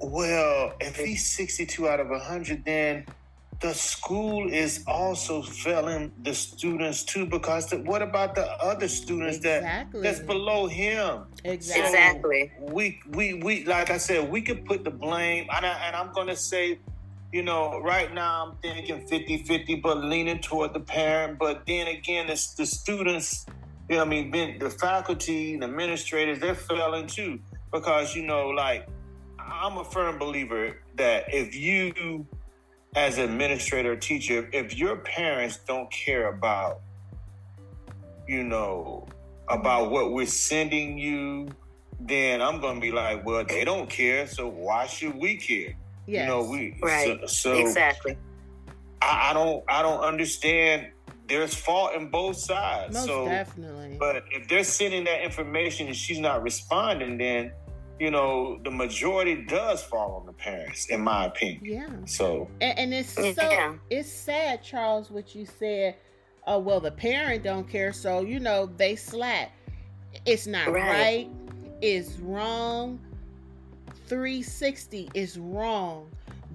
Well, 0.00 0.74
if 0.80 0.96
he's 0.96 1.26
62 1.26 1.88
out 1.88 2.00
of 2.00 2.08
100, 2.08 2.64
then 2.64 3.06
the 3.60 3.72
school 3.72 4.52
is 4.52 4.84
also 4.86 5.42
failing 5.42 6.12
the 6.22 6.34
students 6.34 7.04
too 7.04 7.24
because 7.24 7.70
the, 7.70 7.78
what 7.78 8.02
about 8.02 8.34
the 8.34 8.46
other 8.62 8.88
students 8.88 9.38
exactly. 9.38 10.02
that 10.02 10.16
that's 10.16 10.26
below 10.26 10.66
him 10.66 11.22
exactly 11.44 11.82
so 11.82 11.88
exactly 11.88 12.52
we 12.60 13.00
we 13.12 13.34
we 13.34 13.64
like 13.64 13.90
i 13.90 13.96
said 13.96 14.28
we 14.30 14.42
could 14.42 14.64
put 14.66 14.84
the 14.84 14.90
blame 14.90 15.46
and, 15.54 15.64
I, 15.64 15.86
and 15.86 15.96
i'm 15.96 16.12
gonna 16.12 16.36
say 16.36 16.78
you 17.32 17.42
know 17.42 17.80
right 17.80 18.12
now 18.12 18.46
i'm 18.46 18.56
thinking 18.56 19.06
50 19.06 19.44
50 19.44 19.76
but 19.76 20.04
leaning 20.04 20.40
toward 20.40 20.74
the 20.74 20.80
parent 20.80 21.38
but 21.38 21.64
then 21.66 21.86
again 21.86 22.28
it's 22.28 22.52
the 22.54 22.66
students 22.66 23.46
you 23.48 23.52
know, 23.54 23.65
I 23.90 24.04
mean, 24.04 24.30
been, 24.30 24.58
the 24.58 24.70
faculty 24.70 25.54
and 25.54 25.64
administrators, 25.64 26.38
they're 26.40 26.54
failing 26.54 27.06
too. 27.06 27.40
Because, 27.72 28.14
you 28.14 28.22
know, 28.22 28.48
like, 28.48 28.88
I'm 29.38 29.78
a 29.78 29.84
firm 29.84 30.18
believer 30.18 30.78
that 30.96 31.32
if 31.32 31.54
you, 31.54 32.26
as 32.94 33.18
an 33.18 33.24
administrator 33.24 33.92
or 33.92 33.96
teacher, 33.96 34.48
if 34.52 34.76
your 34.76 34.96
parents 34.96 35.58
don't 35.66 35.90
care 35.90 36.28
about, 36.28 36.80
you 38.26 38.42
know, 38.42 39.06
about 39.48 39.90
what 39.90 40.12
we're 40.12 40.26
sending 40.26 40.98
you, 40.98 41.48
then 42.00 42.42
I'm 42.42 42.60
going 42.60 42.76
to 42.76 42.80
be 42.80 42.90
like, 42.90 43.24
well, 43.24 43.44
they 43.44 43.64
don't 43.64 43.88
care, 43.88 44.26
so 44.26 44.48
why 44.48 44.86
should 44.86 45.14
we 45.14 45.36
care? 45.36 45.74
Yes. 46.06 46.22
You 46.22 46.26
know, 46.26 46.48
we 46.48 46.76
right 46.82 47.18
so, 47.22 47.26
so 47.26 47.52
exactly. 47.54 48.16
I, 49.02 49.30
I 49.30 49.32
don't 49.32 49.64
I 49.68 49.82
don't 49.82 50.00
understand 50.00 50.92
there's 51.28 51.54
fault 51.54 51.94
in 51.94 52.08
both 52.08 52.36
sides. 52.36 52.94
Most 52.94 53.06
so, 53.06 53.24
definitely. 53.26 53.96
But 53.98 54.24
if 54.30 54.48
they're 54.48 54.64
sending 54.64 55.04
that 55.04 55.24
information 55.24 55.86
and 55.86 55.96
she's 55.96 56.18
not 56.18 56.42
responding, 56.42 57.18
then 57.18 57.52
you 57.98 58.10
know 58.10 58.58
the 58.62 58.70
majority 58.70 59.44
does 59.44 59.82
fall 59.82 60.16
on 60.20 60.26
the 60.26 60.32
parents, 60.32 60.86
in 60.86 61.00
my 61.00 61.26
opinion. 61.26 61.64
Yeah. 61.64 61.88
So 62.06 62.48
and, 62.60 62.78
and 62.78 62.94
it's 62.94 63.14
mm, 63.14 63.34
so 63.34 63.50
yeah. 63.50 63.74
it's 63.90 64.10
sad, 64.10 64.62
Charles, 64.62 65.10
what 65.10 65.34
you 65.34 65.46
said. 65.46 65.96
Oh 66.46 66.58
well, 66.58 66.80
the 66.80 66.92
parent 66.92 67.42
don't 67.42 67.68
care, 67.68 67.92
so 67.92 68.20
you 68.20 68.38
know 68.38 68.66
they 68.76 68.96
slack. 68.96 69.52
It's 70.24 70.46
not 70.46 70.70
right. 70.70 71.28
right. 71.28 71.30
It's 71.82 72.18
wrong. 72.20 73.00
360 74.06 75.10
is 75.14 75.36
wrong. 75.38 76.08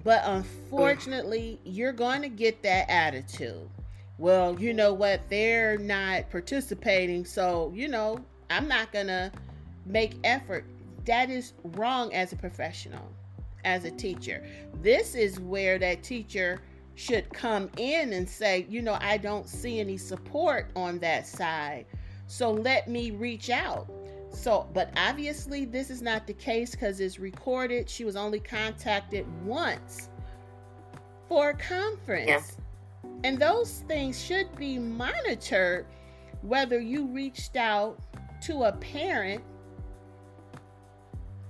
But 0.04 0.22
mm. 0.22 0.36
unfortunately, 0.36 1.60
you're 1.64 1.92
going 1.92 2.22
to 2.22 2.28
get 2.28 2.62
that 2.62 2.90
attitude 2.90 3.68
well, 4.18 4.58
you 4.60 4.72
know 4.72 4.92
what, 4.92 5.28
they're 5.28 5.78
not 5.78 6.30
participating, 6.30 7.24
so, 7.24 7.72
you 7.74 7.88
know, 7.88 8.18
I'm 8.50 8.68
not 8.68 8.92
going 8.92 9.08
to 9.08 9.32
make 9.86 10.14
effort. 10.24 10.64
That 11.06 11.30
is 11.30 11.54
wrong 11.64 12.12
as 12.14 12.32
a 12.32 12.36
professional, 12.36 13.10
as 13.64 13.84
a 13.84 13.90
teacher. 13.90 14.44
This 14.82 15.14
is 15.14 15.40
where 15.40 15.78
that 15.78 16.02
teacher 16.02 16.60
should 16.94 17.32
come 17.32 17.70
in 17.78 18.12
and 18.12 18.28
say, 18.28 18.66
you 18.68 18.82
know, 18.82 18.98
I 19.00 19.16
don't 19.16 19.48
see 19.48 19.80
any 19.80 19.96
support 19.96 20.70
on 20.76 20.98
that 20.98 21.26
side. 21.26 21.86
So 22.26 22.50
let 22.52 22.88
me 22.88 23.10
reach 23.10 23.50
out. 23.50 23.90
So, 24.30 24.68
but 24.72 24.90
obviously, 24.96 25.64
this 25.64 25.90
is 25.90 26.00
not 26.00 26.26
the 26.26 26.32
case 26.32 26.70
because 26.72 27.00
it's 27.00 27.18
recorded. 27.18 27.88
She 27.88 28.04
was 28.04 28.16
only 28.16 28.40
contacted 28.40 29.26
once 29.44 30.08
for 31.28 31.50
a 31.50 31.54
conference. 31.54 32.28
Yeah. 32.28 32.40
And 33.24 33.38
those 33.38 33.84
things 33.88 34.22
should 34.22 34.54
be 34.56 34.78
monitored 34.78 35.86
whether 36.42 36.80
you 36.80 37.06
reached 37.06 37.56
out 37.56 37.98
to 38.42 38.64
a 38.64 38.72
parent 38.72 39.42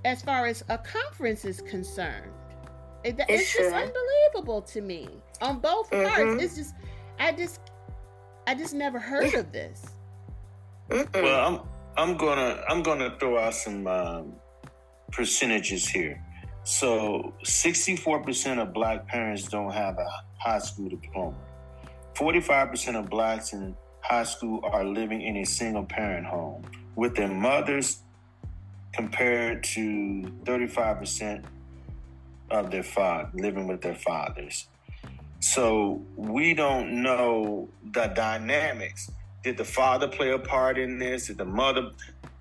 as 0.04 0.22
far 0.22 0.46
as 0.46 0.62
a 0.68 0.78
conference 0.78 1.44
is 1.44 1.60
concerned. 1.62 2.30
It, 3.04 3.20
it's 3.28 3.52
just 3.52 3.74
unbelievable 3.74 4.62
to 4.62 4.80
me 4.80 5.08
on 5.40 5.58
both 5.58 5.90
mm-hmm. 5.90 6.08
parts. 6.08 6.42
It's 6.42 6.56
just, 6.56 6.74
I 7.18 7.32
just, 7.32 7.60
I 8.46 8.54
just 8.54 8.74
never 8.74 8.98
heard 8.98 9.34
of 9.34 9.50
this. 9.52 9.86
Well, 11.14 11.66
I'm, 11.96 12.10
I'm 12.10 12.16
gonna, 12.16 12.62
I'm 12.68 12.82
gonna 12.82 13.16
throw 13.18 13.38
out 13.38 13.54
some 13.54 13.86
um, 13.86 14.34
percentages 15.10 15.88
here. 15.88 16.22
So, 16.64 17.34
64% 17.44 18.62
of 18.62 18.72
Black 18.72 19.08
parents 19.08 19.48
don't 19.48 19.72
have 19.72 19.98
a 19.98 20.08
high 20.38 20.58
school 20.58 20.88
diploma. 20.88 21.34
45% 22.14 22.98
of 22.98 23.08
blacks 23.08 23.52
in 23.52 23.74
high 24.00 24.24
school 24.24 24.60
are 24.64 24.84
living 24.84 25.22
in 25.22 25.38
a 25.38 25.44
single 25.44 25.84
parent 25.84 26.26
home 26.26 26.64
with 26.96 27.14
their 27.14 27.28
mothers 27.28 28.00
compared 28.92 29.64
to 29.64 30.22
35% 30.44 31.44
of 32.50 32.70
their 32.70 32.82
father 32.82 33.30
living 33.34 33.66
with 33.66 33.80
their 33.80 33.94
fathers. 33.94 34.68
So 35.40 36.02
we 36.16 36.54
don't 36.54 37.02
know 37.02 37.68
the 37.92 38.06
dynamics. 38.08 39.10
Did 39.42 39.56
the 39.56 39.64
father 39.64 40.06
play 40.06 40.30
a 40.30 40.38
part 40.38 40.78
in 40.78 40.98
this? 40.98 41.26
Did 41.26 41.38
the 41.38 41.44
mother 41.44 41.90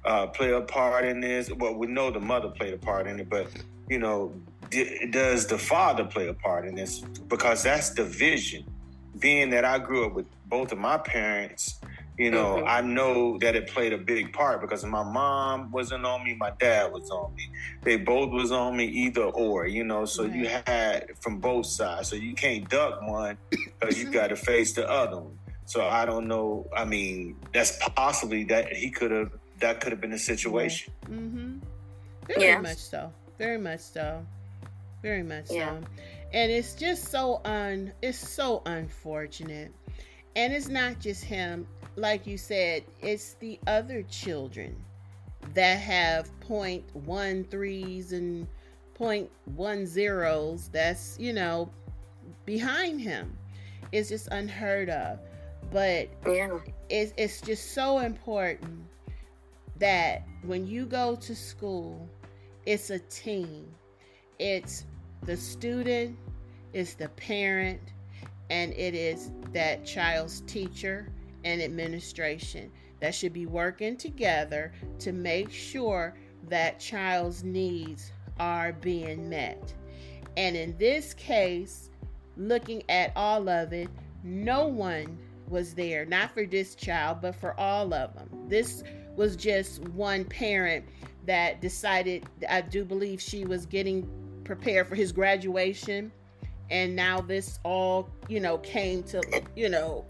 uh, 0.03 0.27
play 0.27 0.51
a 0.51 0.61
part 0.61 1.05
in 1.05 1.21
this? 1.21 1.49
Well, 1.51 1.75
we 1.75 1.87
know 1.87 2.11
the 2.11 2.19
mother 2.19 2.49
played 2.49 2.73
a 2.73 2.77
part 2.77 3.07
in 3.07 3.19
it, 3.19 3.29
but 3.29 3.47
you 3.89 3.97
know, 3.97 4.33
d- 4.69 5.07
does 5.09 5.47
the 5.47 5.57
father 5.57 6.03
play 6.03 6.27
a 6.27 6.33
part 6.33 6.67
in 6.67 6.75
this? 6.75 6.99
Because 7.27 7.63
that's 7.63 7.91
the 7.91 8.03
vision 8.03 8.65
being 9.21 9.51
that 9.51 9.63
I 9.63 9.79
grew 9.79 10.07
up 10.07 10.13
with 10.13 10.25
both 10.49 10.73
of 10.73 10.77
my 10.77 10.97
parents 10.97 11.79
You 12.21 12.29
know, 12.29 12.57
mm-hmm. 12.57 12.67
I 12.67 12.81
know 12.81 13.39
that 13.39 13.55
it 13.55 13.67
played 13.67 13.93
a 13.93 13.97
big 13.97 14.31
part 14.31 14.61
because 14.61 14.85
my 14.85 15.01
mom 15.01 15.71
wasn't 15.71 16.05
on 16.05 16.23
me, 16.23 16.35
my 16.35 16.51
dad 16.59 16.91
was 16.91 17.09
on 17.09 17.33
me. 17.33 17.49
They 17.81 17.97
both 17.97 18.29
was 18.29 18.51
on 18.51 18.77
me, 18.77 18.85
either 18.85 19.23
or. 19.23 19.65
You 19.65 19.83
know, 19.83 20.05
so 20.05 20.25
right. 20.25 20.35
you 20.35 20.47
had 20.67 21.07
from 21.19 21.39
both 21.39 21.65
sides. 21.65 22.09
So 22.09 22.15
you 22.15 22.35
can't 22.35 22.69
duck 22.69 23.01
one 23.01 23.37
because 23.49 23.97
you 23.97 24.11
got 24.19 24.27
to 24.27 24.35
face 24.35 24.73
the 24.73 24.87
other 24.87 25.17
one. 25.17 25.39
So 25.65 25.83
I 25.83 26.05
don't 26.05 26.27
know. 26.27 26.67
I 26.75 26.85
mean, 26.85 27.37
that's 27.53 27.79
possibly 27.95 28.43
that 28.45 28.71
he 28.73 28.91
could 28.91 29.09
have. 29.09 29.31
That 29.59 29.79
could 29.79 29.91
have 29.91 30.01
been 30.01 30.13
a 30.13 30.19
situation. 30.19 30.93
Mm-hmm. 31.05 31.57
Very 32.27 32.43
yeah. 32.43 32.59
much 32.59 32.77
so. 32.77 33.11
Very 33.39 33.57
much 33.57 33.79
so. 33.79 34.23
Very 35.01 35.23
much 35.23 35.45
yeah. 35.49 35.79
so. 35.79 35.85
And 36.33 36.51
it's 36.51 36.73
just 36.73 37.09
so 37.09 37.41
un. 37.45 37.93
It's 38.01 38.17
so 38.17 38.61
unfortunate. 38.65 39.71
And 40.35 40.53
it's 40.53 40.69
not 40.69 40.99
just 40.99 41.23
him 41.23 41.67
like 41.95 42.25
you 42.25 42.37
said, 42.37 42.83
it's 43.01 43.33
the 43.35 43.59
other 43.67 44.03
children 44.03 44.75
that 45.53 45.79
have 45.79 46.39
point 46.39 46.83
one 47.05 47.43
threes 47.45 48.13
and 48.13 48.47
point 48.93 49.29
one 49.55 49.85
zeros 49.85 50.69
that's, 50.69 51.17
you 51.19 51.33
know, 51.33 51.69
behind 52.45 53.01
him. 53.01 53.37
It's 53.91 54.09
just 54.09 54.27
unheard 54.29 54.89
of. 54.89 55.19
But 55.71 56.09
yeah. 56.25 56.59
it's, 56.89 57.13
it's 57.17 57.41
just 57.41 57.73
so 57.73 57.99
important 57.99 58.83
that 59.77 60.23
when 60.43 60.67
you 60.67 60.85
go 60.85 61.15
to 61.15 61.35
school, 61.35 62.07
it's 62.65 62.89
a 62.89 62.99
team. 62.99 63.67
It's 64.39 64.85
the 65.23 65.37
student, 65.37 66.17
it's 66.73 66.95
the 66.95 67.09
parent, 67.09 67.81
and 68.49 68.73
it 68.73 68.95
is 68.95 69.31
that 69.53 69.85
child's 69.85 70.41
teacher 70.41 71.11
and 71.43 71.61
administration 71.61 72.71
that 72.99 73.15
should 73.15 73.33
be 73.33 73.45
working 73.45 73.97
together 73.97 74.73
to 74.99 75.11
make 75.11 75.51
sure 75.51 76.15
that 76.49 76.79
child's 76.79 77.43
needs 77.43 78.11
are 78.39 78.73
being 78.73 79.29
met. 79.29 79.73
And 80.37 80.55
in 80.55 80.77
this 80.77 81.13
case, 81.13 81.89
looking 82.37 82.83
at 82.89 83.11
all 83.15 83.49
of 83.49 83.73
it, 83.73 83.89
no 84.23 84.67
one 84.67 85.17
was 85.47 85.73
there, 85.73 86.05
not 86.05 86.31
for 86.33 86.45
this 86.45 86.75
child, 86.75 87.19
but 87.21 87.35
for 87.35 87.59
all 87.59 87.93
of 87.93 88.13
them. 88.13 88.29
This 88.47 88.83
was 89.15 89.35
just 89.35 89.81
one 89.89 90.23
parent 90.25 90.85
that 91.25 91.61
decided, 91.61 92.25
I 92.49 92.61
do 92.61 92.85
believe 92.85 93.21
she 93.21 93.45
was 93.45 93.65
getting 93.65 94.09
prepared 94.43 94.87
for 94.87 94.95
his 94.95 95.11
graduation. 95.11 96.11
And 96.69 96.95
now 96.95 97.19
this 97.19 97.59
all, 97.63 98.09
you 98.29 98.39
know, 98.39 98.57
came 98.59 99.03
to, 99.03 99.21
you 99.55 99.67
know, 99.67 100.05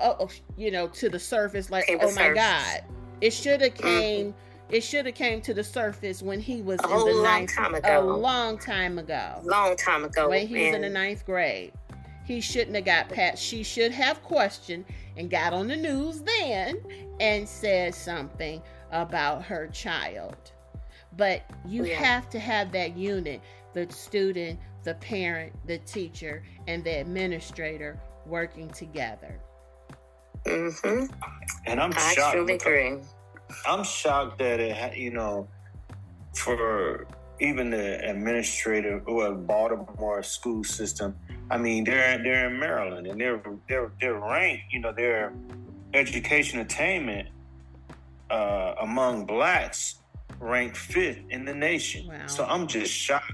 Oh, 0.00 0.16
oh, 0.20 0.30
you 0.56 0.70
know, 0.70 0.88
to 0.88 1.08
the 1.08 1.18
surface. 1.18 1.70
Like, 1.70 1.84
oh 2.00 2.12
my 2.14 2.32
God, 2.32 2.82
it 3.20 3.32
should 3.32 3.60
have 3.60 3.74
mm-hmm. 3.74 3.86
came. 3.86 4.26
Mm-hmm. 4.28 4.74
It 4.74 4.82
should 4.82 5.06
have 5.06 5.14
came 5.14 5.40
to 5.42 5.54
the 5.54 5.64
surface 5.64 6.22
when 6.22 6.40
he 6.40 6.60
was 6.60 6.78
a 6.84 6.92
in 6.92 7.16
the 7.16 7.22
ninth. 7.22 7.54
Time 7.54 7.74
ago. 7.74 8.00
A 8.00 8.04
long 8.04 8.58
time 8.58 8.98
ago. 8.98 9.40
Long 9.42 9.74
time 9.76 10.04
ago. 10.04 10.28
When 10.28 10.46
he 10.46 10.54
man. 10.54 10.66
was 10.66 10.74
in 10.76 10.82
the 10.82 10.90
ninth 10.90 11.24
grade, 11.24 11.72
he 12.26 12.40
shouldn't 12.40 12.76
have 12.76 12.84
got 12.84 13.08
past. 13.08 13.42
She 13.42 13.62
should 13.62 13.92
have 13.92 14.22
questioned 14.22 14.84
and 15.16 15.30
got 15.30 15.54
on 15.54 15.68
the 15.68 15.76
news 15.76 16.20
then 16.20 16.82
and 17.18 17.48
said 17.48 17.94
something 17.94 18.60
about 18.92 19.42
her 19.44 19.68
child. 19.68 20.52
But 21.16 21.42
you 21.66 21.86
yeah. 21.86 21.96
have 21.96 22.30
to 22.30 22.38
have 22.38 22.72
that 22.72 22.96
unit 22.96 23.40
the 23.74 23.92
student, 23.92 24.58
the 24.84 24.94
parent, 24.94 25.52
the 25.66 25.78
teacher, 25.78 26.42
and 26.66 26.82
the 26.84 27.00
administrator 27.00 27.98
working 28.26 28.68
together. 28.70 29.40
Mm-hmm. 30.44 31.12
And 31.66 31.80
I'm 31.80 31.92
I 31.94 32.14
shocked. 32.14 32.34
Truly 32.34 32.54
agree. 32.54 32.98
I'm 33.66 33.84
shocked 33.84 34.38
that 34.38 34.60
it, 34.60 34.96
you 34.96 35.10
know, 35.10 35.48
for 36.34 37.06
even 37.40 37.70
the 37.70 38.04
administrator 38.08 39.00
or 39.06 39.32
Baltimore 39.32 40.22
school 40.22 40.64
system. 40.64 41.16
I 41.50 41.58
mean, 41.58 41.84
they're 41.84 42.22
they're 42.22 42.48
in 42.48 42.58
Maryland 42.58 43.06
and 43.06 43.20
they're 43.20 43.40
they're 43.68 43.90
they're 44.00 44.14
ranked. 44.14 44.64
You 44.70 44.80
know, 44.80 44.92
their 44.92 45.32
education 45.94 46.60
attainment 46.60 47.28
uh, 48.30 48.74
among 48.80 49.24
blacks 49.24 49.96
ranked 50.40 50.76
fifth 50.76 51.20
in 51.30 51.44
the 51.44 51.54
nation. 51.54 52.06
Wow. 52.06 52.26
So 52.26 52.44
I'm 52.44 52.66
just 52.66 52.92
shocked 52.92 53.32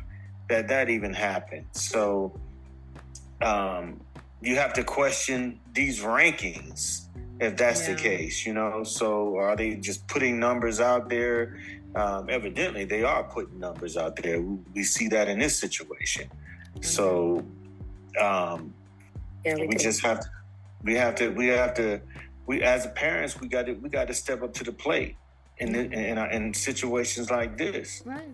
that 0.49 0.69
that 0.69 0.89
even 0.91 1.13
happened. 1.13 1.67
So 1.73 2.39
um, 3.41 4.01
you 4.41 4.57
have 4.57 4.73
to 4.75 4.85
question 4.85 5.61
these 5.73 6.01
rankings 6.01 7.07
if 7.41 7.57
that's 7.57 7.87
yeah. 7.87 7.95
the 7.95 8.01
case, 8.01 8.47
you 8.47 8.53
know. 8.53 8.85
So 8.85 9.37
are 9.37 9.57
they 9.57 9.77
just 9.77 10.07
putting 10.07 10.39
numbers 10.39 10.81
out 10.81 11.09
there? 11.09 11.59
Um, 11.95 12.29
evidently, 12.29 12.85
they 12.85 13.05
are 13.05 13.23
putting 13.25 13.59
numbers 13.59 13.97
out 13.97 14.17
there. 14.17 14.41
We, 14.41 14.59
we 14.75 14.83
see 14.83 15.09
that 15.09 15.29
in 15.29 15.39
this 15.39 15.59
situation. 15.59 16.29
Mm-hmm. 16.29 16.83
So 16.83 17.45
um, 18.21 18.75
yeah, 19.45 19.57
we, 19.57 19.69
we 19.69 19.77
just 19.77 20.03
have 20.03 20.21
to, 20.21 20.29
we 20.83 20.95
have 20.95 21.15
to, 21.17 21.29
we 21.31 21.49
have 21.49 21.75
to, 21.75 22.01
we 22.47 22.63
as 22.63 22.87
parents, 22.95 23.41
we 23.41 23.49
got 23.49 23.67
to, 23.67 23.75
we 23.75 23.89
got 23.89 24.09
to 24.09 24.15
step 24.15 24.43
up 24.43 24.53
to 24.55 24.65
the 24.65 24.73
plate 24.73 25.17
in 25.59 25.75
in, 25.75 25.93
in, 25.93 26.19
in 26.19 26.55
situations 26.55 27.31
like 27.31 27.57
this. 27.57 28.03
Right. 28.05 28.29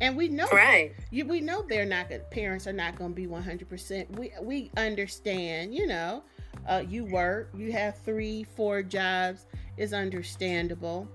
And 0.00 0.16
we 0.16 0.28
know 0.28 0.48
right. 0.52 0.92
you, 1.10 1.26
we 1.26 1.40
know 1.40 1.64
they're 1.68 1.84
not 1.86 2.06
parents 2.30 2.66
are 2.66 2.72
not 2.72 2.96
going 2.96 3.10
to 3.10 3.14
be 3.14 3.26
100% 3.26 4.18
we 4.18 4.32
we 4.40 4.70
understand 4.76 5.74
you 5.74 5.86
know 5.86 6.24
uh, 6.66 6.82
you 6.88 7.04
work 7.04 7.50
you 7.54 7.70
have 7.72 7.98
three 7.98 8.44
four 8.56 8.82
jobs 8.82 9.46
is 9.76 9.92
understandable 9.92 11.06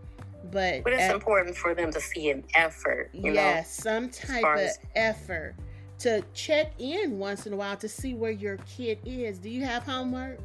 but 0.52 0.84
but 0.84 0.94
it's 0.94 1.02
at, 1.02 1.16
important 1.16 1.58
for 1.58 1.74
them 1.74 1.92
to 1.92 2.00
see 2.00 2.30
an 2.30 2.44
effort 2.54 3.10
you 3.14 3.34
yeah 3.34 3.56
know, 3.56 3.64
some 3.66 4.10
type 4.10 4.46
of 4.46 4.60
as, 4.60 4.80
effort 4.96 5.56
to 6.00 6.24
check 6.34 6.74
in 6.80 7.18
once 7.18 7.48
in 7.48 7.54
a 7.54 7.56
while 7.56 7.76
to 7.78 7.90
see 7.90 8.14
where 8.14 8.32
your 8.32 8.58
kid 8.58 9.00
is. 9.06 9.40
Do 9.40 9.50
you 9.50 9.66
have 9.66 9.84
homework 9.84 10.40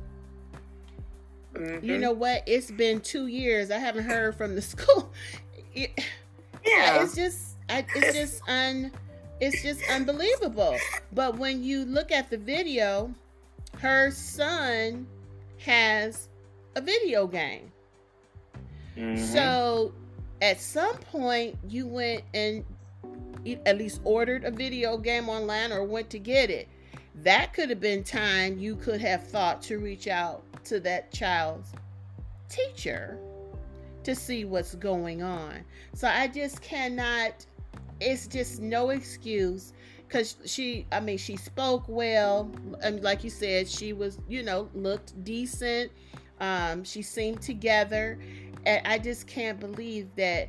mm-hmm. 1.53 1.85
you 1.85 1.99
know 1.99 2.13
what 2.13 2.43
it's 2.47 2.71
been 2.71 3.01
two 3.01 3.27
years 3.27 3.71
i 3.71 3.79
haven't 3.79 4.05
heard 4.05 4.35
from 4.35 4.55
the 4.55 4.63
school 4.63 5.13
it, 5.75 5.91
yeah 6.65 7.03
it's 7.03 7.15
just 7.15 7.53
I, 7.69 7.87
it's 7.95 8.17
just 8.17 8.49
un, 8.49 8.93
it's 9.41 9.63
just 9.63 9.83
unbelievable. 9.91 10.77
But 11.13 11.39
when 11.39 11.63
you 11.63 11.85
look 11.85 12.13
at 12.13 12.31
the 12.31 12.37
video, 12.37 13.13
her 13.79 14.11
son 14.11 15.07
has 15.59 16.29
a 16.77 16.81
video 16.81 17.27
game. 17.27 17.73
Mm-hmm. 18.97 19.25
So 19.25 19.95
at 20.43 20.61
some 20.61 20.97
point, 20.97 21.57
you 21.67 21.87
went 21.87 22.25
and 22.35 22.65
at 23.67 23.79
least 23.79 24.01
ordered 24.05 24.45
a 24.45 24.51
video 24.51 24.99
game 24.99 25.29
online 25.29 25.73
or 25.73 25.85
went 25.85 26.11
to 26.11 26.19
get 26.19 26.51
it. 26.51 26.69
That 27.17 27.53
could 27.53 27.71
have 27.71 27.81
been 27.81 28.05
time 28.05 28.59
you 28.59 28.77
could 28.77 29.01
have 29.01 29.27
thought 29.27 29.63
to 29.63 29.79
reach 29.79 30.09
out 30.09 30.43
to 30.65 30.81
that 30.81 31.13
child's 31.13 31.73
teacher 32.49 33.19
to 34.05 34.15
see 34.15 34.45
what's 34.45 34.75
going 34.75 35.23
on. 35.23 35.65
So 35.95 36.09
I 36.09 36.29
just 36.29 36.61
cannot 36.61 37.47
it's 38.01 38.27
just 38.27 38.61
no 38.61 38.91
excuse 38.91 39.73
because 40.09 40.37
she 40.45 40.87
i 40.91 40.99
mean 40.99 41.17
she 41.17 41.37
spoke 41.37 41.85
well 41.87 42.51
and 42.83 43.01
like 43.01 43.23
you 43.23 43.31
said 43.31 43.69
she 43.69 43.93
was 43.93 44.19
you 44.29 44.43
know 44.43 44.69
looked 44.75 45.23
decent. 45.25 45.91
Um, 46.41 46.83
she 46.83 47.03
seemed 47.03 47.41
together. 47.41 48.19
And 48.67 48.87
i 48.87 48.99
just 48.99 49.27
can't 49.27 49.59
believe 49.59 50.09
that 50.17 50.49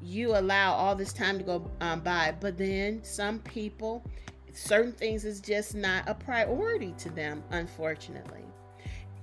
you 0.00 0.36
allow 0.36 0.74
all 0.74 0.94
this 0.94 1.12
time 1.12 1.38
to 1.38 1.44
go 1.44 1.70
um, 1.80 2.00
by. 2.00 2.34
But 2.38 2.58
then 2.58 3.02
some 3.02 3.38
people 3.40 4.04
certain 4.52 4.92
things 4.92 5.24
is 5.24 5.40
just 5.40 5.74
not 5.74 6.08
a 6.08 6.14
priority 6.14 6.94
to 6.98 7.10
them 7.10 7.42
unfortunately 7.50 8.44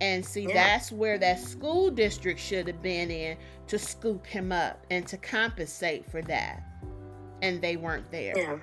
and 0.01 0.25
see 0.25 0.47
yeah. 0.47 0.53
that's 0.53 0.91
where 0.91 1.17
that 1.19 1.39
school 1.39 1.89
district 1.89 2.39
should 2.39 2.67
have 2.67 2.81
been 2.81 3.09
in 3.09 3.37
to 3.67 3.79
scoop 3.79 4.25
him 4.25 4.51
up 4.51 4.85
and 4.89 5.07
to 5.07 5.15
compensate 5.15 6.05
for 6.09 6.21
that 6.23 6.63
and 7.41 7.61
they 7.61 7.77
weren't 7.77 8.09
there. 8.11 8.37
Yeah. 8.37 8.57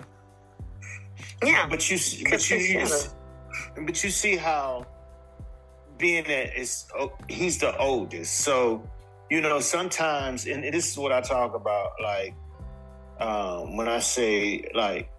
Yeah. 1.42 1.66
But 1.66 1.90
you, 1.90 1.98
but 2.28 2.50
you, 2.50 2.56
you 2.58 2.86
but 3.86 4.04
you 4.04 4.10
see 4.10 4.36
how 4.36 4.86
being 5.96 6.24
that 6.24 6.58
is 6.58 6.86
oh, 6.96 7.12
he's 7.28 7.58
the 7.58 7.76
oldest, 7.76 8.38
so 8.38 8.88
you 9.30 9.40
know 9.40 9.60
sometimes, 9.60 10.46
and 10.46 10.62
this 10.62 10.92
is 10.92 10.98
what 10.98 11.12
I 11.12 11.20
talk 11.20 11.54
about, 11.54 11.92
like 12.02 12.34
um, 13.18 13.76
when 13.76 13.88
I 13.88 13.98
say 13.98 14.68
like 14.74 15.10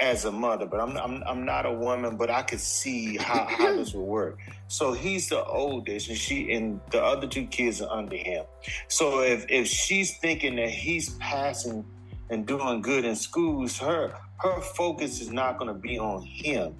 as 0.00 0.24
a 0.24 0.32
mother, 0.32 0.66
but 0.66 0.80
I'm, 0.80 0.96
I'm 0.96 1.22
I'm 1.26 1.44
not 1.44 1.66
a 1.66 1.72
woman, 1.72 2.16
but 2.16 2.30
I 2.30 2.42
could 2.42 2.60
see 2.60 3.16
how, 3.16 3.46
how 3.46 3.72
this 3.76 3.94
would 3.94 4.02
work. 4.02 4.38
So 4.68 4.92
he's 4.92 5.28
the 5.28 5.44
oldest, 5.44 6.08
and 6.08 6.18
she 6.18 6.52
and 6.52 6.80
the 6.90 7.02
other 7.02 7.26
two 7.26 7.46
kids 7.46 7.80
are 7.80 7.90
under 7.90 8.16
him. 8.16 8.44
So 8.88 9.22
if 9.22 9.46
if 9.48 9.66
she's 9.66 10.18
thinking 10.18 10.56
that 10.56 10.70
he's 10.70 11.10
passing 11.14 11.84
and 12.30 12.46
doing 12.46 12.82
good 12.82 13.04
in 13.04 13.16
schools, 13.16 13.78
her 13.78 14.14
her 14.38 14.60
focus 14.60 15.20
is 15.20 15.32
not 15.32 15.58
going 15.58 15.72
to 15.72 15.80
be 15.80 15.98
on 15.98 16.22
him. 16.22 16.74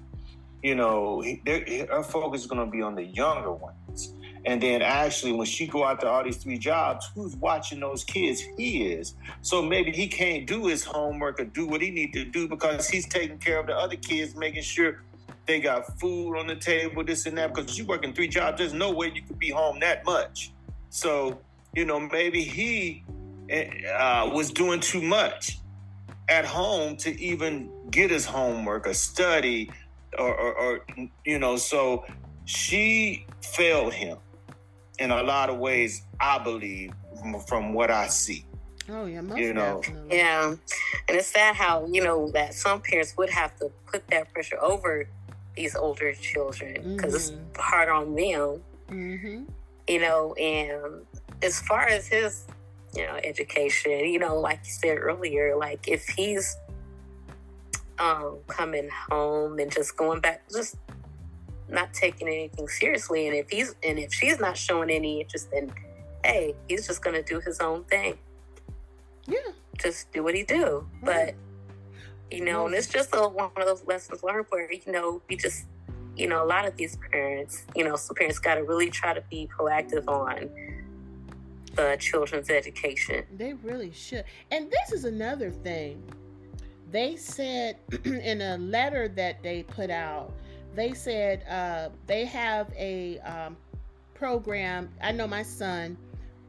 You 0.63 0.75
know, 0.75 1.23
her 1.45 2.03
focus 2.03 2.41
is 2.41 2.47
going 2.47 2.65
to 2.65 2.71
be 2.71 2.81
on 2.81 2.95
the 2.95 3.03
younger 3.03 3.53
ones. 3.53 4.13
And 4.47 4.63
then 4.63 4.81
actually, 4.81 5.33
when 5.33 5.45
she 5.45 5.67
go 5.67 5.83
out 5.83 5.99
to 5.99 6.07
all 6.07 6.23
these 6.23 6.37
three 6.37 6.57
jobs, 6.57 7.09
who's 7.13 7.35
watching 7.35 7.81
those 7.81 8.05
kids? 8.05 8.41
He 8.55 8.87
is. 8.93 9.13
So 9.41 9.61
maybe 9.61 9.91
he 9.91 10.07
can't 10.07 10.47
do 10.47 10.67
his 10.67 10.85
homework 10.85 11.41
or 11.41 11.45
do 11.45 11.67
what 11.67 11.81
he 11.81 11.91
need 11.91 12.13
to 12.13 12.23
do 12.23 12.47
because 12.47 12.87
he's 12.87 13.05
taking 13.09 13.39
care 13.39 13.59
of 13.59 13.67
the 13.67 13.75
other 13.75 13.97
kids, 13.97 14.35
making 14.37 14.63
sure 14.63 15.03
they 15.47 15.59
got 15.59 15.99
food 15.99 16.37
on 16.37 16.47
the 16.47 16.55
table, 16.55 17.03
this 17.03 17.25
and 17.25 17.37
that. 17.37 17.53
Because 17.53 17.77
you 17.77 17.85
working 17.85 18.13
three 18.13 18.29
jobs, 18.29 18.59
there's 18.59 18.73
no 18.73 18.89
way 18.89 19.11
you 19.13 19.21
could 19.21 19.37
be 19.37 19.49
home 19.49 19.81
that 19.81 20.05
much. 20.05 20.53
So 20.91 21.41
you 21.75 21.83
know, 21.83 21.99
maybe 21.99 22.41
he 22.41 23.03
uh, 23.51 24.29
was 24.33 24.49
doing 24.49 24.79
too 24.79 25.01
much 25.01 25.59
at 26.29 26.45
home 26.45 26.95
to 26.97 27.21
even 27.21 27.69
get 27.91 28.09
his 28.11 28.25
homework 28.25 28.87
or 28.87 28.93
study 28.93 29.69
or, 30.17 30.33
or, 30.33 30.53
or 30.55 30.85
you 31.25 31.37
know, 31.37 31.57
so 31.57 32.05
she 32.45 33.27
failed 33.41 33.93
him 33.93 34.17
in 34.99 35.11
a 35.11 35.23
lot 35.23 35.49
of 35.49 35.57
ways, 35.57 36.03
I 36.19 36.39
believe, 36.39 36.91
from 37.47 37.73
what 37.73 37.91
I 37.91 38.07
see. 38.07 38.45
Oh 38.89 39.05
yeah, 39.05 39.21
you 39.35 39.53
know, 39.53 39.81
definitely. 39.81 40.17
yeah, 40.17 40.47
and 40.47 41.17
it's 41.17 41.27
sad 41.27 41.55
how 41.55 41.85
you 41.87 42.01
know 42.01 42.29
that 42.31 42.53
some 42.53 42.81
parents 42.81 43.15
would 43.17 43.29
have 43.29 43.53
to 43.57 43.69
put 43.85 44.07
that 44.07 44.33
pressure 44.33 44.57
over 44.61 45.07
these 45.57 45.75
older 45.75 46.13
children 46.13 46.95
because 46.95 47.31
mm-hmm. 47.31 47.49
it's 47.49 47.59
hard 47.59 47.89
on 47.89 48.15
them. 48.15 48.63
Mm-hmm. 48.89 49.43
You 49.89 49.99
know, 49.99 50.33
and 50.35 51.05
as 51.41 51.59
far 51.61 51.87
as 51.87 52.07
his, 52.07 52.45
you 52.95 53.05
know, 53.05 53.19
education, 53.23 54.05
you 54.05 54.19
know, 54.19 54.39
like 54.39 54.59
you 54.63 54.71
said 54.71 54.97
earlier, 54.97 55.57
like 55.57 55.87
if 55.87 56.07
he's 56.07 56.55
um 57.99 58.37
coming 58.47 58.87
home 59.09 59.59
and 59.59 59.69
just 59.69 59.97
going 59.97 60.21
back, 60.21 60.43
just 60.49 60.77
not 61.69 61.93
taking 61.93 62.27
anything 62.27 62.67
seriously. 62.67 63.27
And 63.27 63.35
if 63.35 63.49
he's 63.49 63.75
and 63.83 63.99
if 63.99 64.13
she's 64.13 64.39
not 64.39 64.57
showing 64.57 64.89
any 64.89 65.21
interest, 65.21 65.49
then 65.51 65.71
hey, 66.23 66.55
he's 66.67 66.87
just 66.87 67.01
gonna 67.01 67.23
do 67.23 67.39
his 67.39 67.59
own 67.59 67.83
thing. 67.85 68.17
Yeah. 69.27 69.39
Just 69.77 70.11
do 70.11 70.23
what 70.23 70.35
he 70.35 70.43
do. 70.43 70.87
But 71.03 71.35
you 72.31 72.43
know, 72.43 72.65
and 72.65 72.75
it's 72.75 72.87
just 72.87 73.13
a, 73.13 73.27
one 73.27 73.51
of 73.55 73.65
those 73.65 73.85
lessons 73.85 74.21
learned 74.23 74.47
where, 74.49 74.71
you 74.71 74.91
know, 74.91 75.21
we 75.29 75.37
just 75.37 75.65
you 76.15 76.27
know, 76.27 76.43
a 76.43 76.45
lot 76.47 76.65
of 76.65 76.75
these 76.77 76.97
parents, 77.11 77.63
you 77.75 77.83
know, 77.83 77.95
some 77.95 78.15
parents 78.15 78.39
gotta 78.39 78.63
really 78.63 78.89
try 78.89 79.13
to 79.13 79.21
be 79.29 79.47
proactive 79.55 80.07
on 80.07 80.49
the 81.75 81.95
children's 81.99 82.49
education. 82.49 83.23
They 83.37 83.53
really 83.53 83.91
should. 83.91 84.23
And 84.51 84.71
this 84.71 84.91
is 84.91 85.05
another 85.05 85.51
thing. 85.51 86.03
They 86.91 87.15
said 87.17 87.77
in 88.05 88.41
a 88.41 88.57
letter 88.57 89.07
that 89.09 89.43
they 89.43 89.63
put 89.63 89.91
out 89.91 90.33
they 90.75 90.93
said 90.93 91.43
uh, 91.49 91.89
they 92.05 92.25
have 92.25 92.71
a 92.77 93.19
um, 93.19 93.57
program. 94.13 94.89
I 95.01 95.11
know 95.11 95.27
my 95.27 95.43
son, 95.43 95.97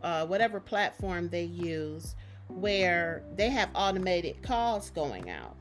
uh, 0.03 0.27
whatever 0.27 0.61
platform 0.61 1.29
they 1.29 1.45
use, 1.45 2.15
where 2.49 3.23
they 3.37 3.51
have 3.51 3.71
automated 3.75 4.43
calls 4.43 4.91
going 4.91 5.31
out. 5.31 5.59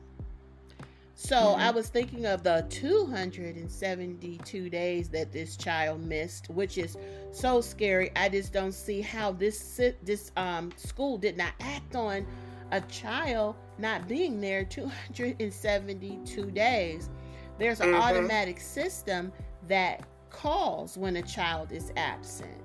So 1.20 1.34
mm-hmm. 1.34 1.60
I 1.60 1.72
was 1.72 1.88
thinking 1.88 2.26
of 2.26 2.44
the 2.44 2.64
272 2.70 4.70
days 4.70 5.08
that 5.08 5.32
this 5.32 5.56
child 5.56 6.04
missed, 6.04 6.48
which 6.48 6.78
is 6.78 6.96
so 7.32 7.60
scary. 7.60 8.12
I 8.14 8.28
just 8.28 8.52
don't 8.52 8.72
see 8.72 9.00
how 9.00 9.32
this 9.32 9.80
this 10.04 10.30
um, 10.36 10.70
school 10.76 11.18
did 11.18 11.36
not 11.36 11.54
act 11.58 11.96
on 11.96 12.24
a 12.70 12.80
child 12.82 13.56
not 13.78 14.06
being 14.06 14.40
there 14.40 14.64
272 14.64 16.50
days. 16.52 17.10
There's 17.58 17.80
an 17.80 17.88
mm-hmm. 17.88 18.00
automatic 18.00 18.60
system 18.60 19.32
that 19.66 20.04
calls 20.30 20.96
when 20.96 21.16
a 21.16 21.22
child 21.22 21.72
is 21.72 21.92
absent. 21.96 22.62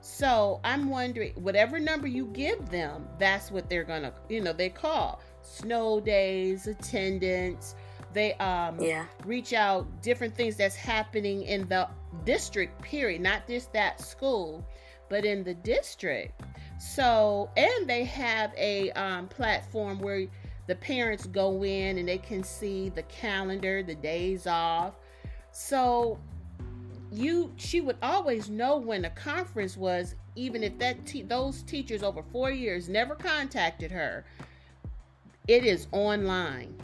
So 0.00 0.60
I'm 0.64 0.88
wondering, 0.88 1.32
whatever 1.34 1.78
number 1.78 2.06
you 2.06 2.26
give 2.26 2.70
them, 2.70 3.06
that's 3.18 3.50
what 3.50 3.68
they're 3.68 3.84
gonna, 3.84 4.12
you 4.28 4.40
know, 4.40 4.52
they 4.52 4.70
call 4.70 5.20
snow 5.42 6.00
days, 6.00 6.66
attendance. 6.66 7.74
They 8.14 8.32
um 8.34 8.80
yeah. 8.80 9.04
reach 9.26 9.52
out 9.52 10.02
different 10.02 10.34
things 10.34 10.56
that's 10.56 10.76
happening 10.76 11.42
in 11.42 11.68
the 11.68 11.88
district. 12.24 12.80
Period, 12.80 13.20
not 13.20 13.46
just 13.46 13.72
that 13.74 14.00
school, 14.00 14.66
but 15.08 15.24
in 15.24 15.44
the 15.44 15.54
district. 15.54 16.40
So 16.78 17.50
and 17.56 17.88
they 17.88 18.04
have 18.04 18.52
a 18.56 18.90
um, 18.92 19.28
platform 19.28 19.98
where 19.98 20.26
the 20.68 20.76
parents 20.76 21.26
go 21.26 21.64
in 21.64 21.98
and 21.98 22.06
they 22.06 22.18
can 22.18 22.44
see 22.44 22.90
the 22.90 23.02
calendar, 23.04 23.82
the 23.82 23.94
days 23.94 24.46
off. 24.46 24.94
So 25.50 26.20
you 27.10 27.52
she 27.56 27.80
would 27.80 27.96
always 28.02 28.50
know 28.50 28.76
when 28.76 29.06
a 29.06 29.10
conference 29.10 29.78
was 29.78 30.14
even 30.36 30.62
if 30.62 30.78
that 30.78 31.04
te- 31.06 31.22
those 31.22 31.62
teachers 31.62 32.02
over 32.02 32.22
4 32.22 32.50
years 32.50 32.88
never 32.88 33.14
contacted 33.14 33.90
her. 33.90 34.24
It 35.48 35.64
is 35.64 35.88
online. 35.90 36.76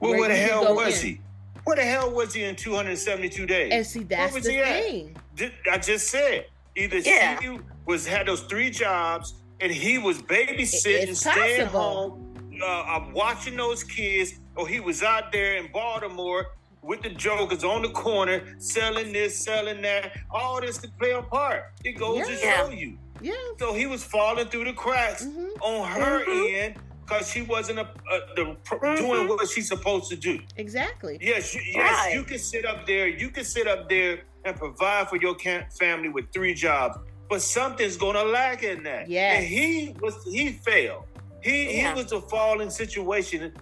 Well, 0.00 0.18
where 0.18 0.30
the 0.30 0.36
hell 0.36 0.74
was 0.74 1.04
in. 1.04 1.10
he? 1.10 1.20
Where 1.64 1.76
the 1.76 1.82
hell 1.82 2.10
was 2.10 2.32
he 2.32 2.44
in 2.44 2.56
272 2.56 3.46
days? 3.46 3.72
And 3.72 3.86
see, 3.86 4.02
that's 4.02 4.34
the 4.34 4.40
thing. 4.40 5.16
At? 5.38 5.52
I 5.70 5.78
just 5.78 6.08
said 6.08 6.46
either 6.74 6.98
yeah. 6.98 7.38
she 7.38 7.58
was 7.84 8.06
had 8.06 8.26
those 8.26 8.42
three 8.44 8.70
jobs 8.70 9.34
and 9.60 9.70
he 9.70 9.98
was 9.98 10.22
babysitting, 10.22 11.14
staying 11.14 11.66
home, 11.66 12.33
uh, 12.64 12.84
I'm 12.84 13.12
watching 13.12 13.56
those 13.56 13.84
kids, 13.84 14.34
or 14.56 14.66
he 14.66 14.80
was 14.80 15.02
out 15.02 15.32
there 15.32 15.56
in 15.56 15.70
Baltimore 15.72 16.46
with 16.82 17.02
the 17.02 17.10
jokers 17.10 17.64
on 17.64 17.82
the 17.82 17.90
corner 17.90 18.42
selling 18.58 19.12
this, 19.12 19.38
selling 19.38 19.82
that. 19.82 20.12
All 20.30 20.60
this 20.60 20.78
to 20.78 20.88
play 20.98 21.12
a 21.12 21.22
part. 21.22 21.64
It 21.84 21.92
goes 21.92 22.18
yeah. 22.18 22.24
to 22.24 22.36
show 22.36 22.70
you. 22.70 22.98
Yeah. 23.20 23.32
So 23.58 23.72
he 23.74 23.86
was 23.86 24.04
falling 24.04 24.48
through 24.48 24.64
the 24.64 24.72
cracks 24.72 25.24
mm-hmm. 25.24 25.62
on 25.62 25.88
her 25.88 26.24
mm-hmm. 26.24 26.56
end 26.56 26.74
because 27.04 27.30
she 27.30 27.42
wasn't 27.42 27.78
a, 27.78 27.82
a 27.82 28.20
the, 28.36 28.56
mm-hmm. 28.64 28.96
doing 28.96 29.28
what 29.28 29.48
she's 29.48 29.68
supposed 29.68 30.10
to 30.10 30.16
do. 30.16 30.40
Exactly. 30.56 31.18
Yes, 31.20 31.54
you, 31.54 31.60
yes, 31.64 32.06
right. 32.06 32.14
you 32.14 32.24
can 32.24 32.38
sit 32.38 32.64
up 32.64 32.86
there. 32.86 33.08
You 33.08 33.30
can 33.30 33.44
sit 33.44 33.66
up 33.66 33.88
there 33.88 34.20
and 34.44 34.56
provide 34.56 35.08
for 35.08 35.16
your 35.16 35.36
family 35.78 36.08
with 36.08 36.32
three 36.32 36.54
jobs, 36.54 36.98
but 37.28 37.40
something's 37.40 37.96
gonna 37.96 38.24
lack 38.24 38.62
in 38.62 38.82
that. 38.82 39.08
Yeah. 39.08 39.34
And 39.34 39.46
he 39.46 39.94
was 40.00 40.22
he 40.24 40.52
failed. 40.52 41.04
He 41.44 41.76
yeah. 41.76 41.94
he 41.94 42.02
was 42.02 42.10
a 42.12 42.20
falling 42.22 42.70
situation 42.70 43.52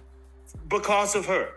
because 0.69 1.15
of 1.15 1.25
her. 1.25 1.49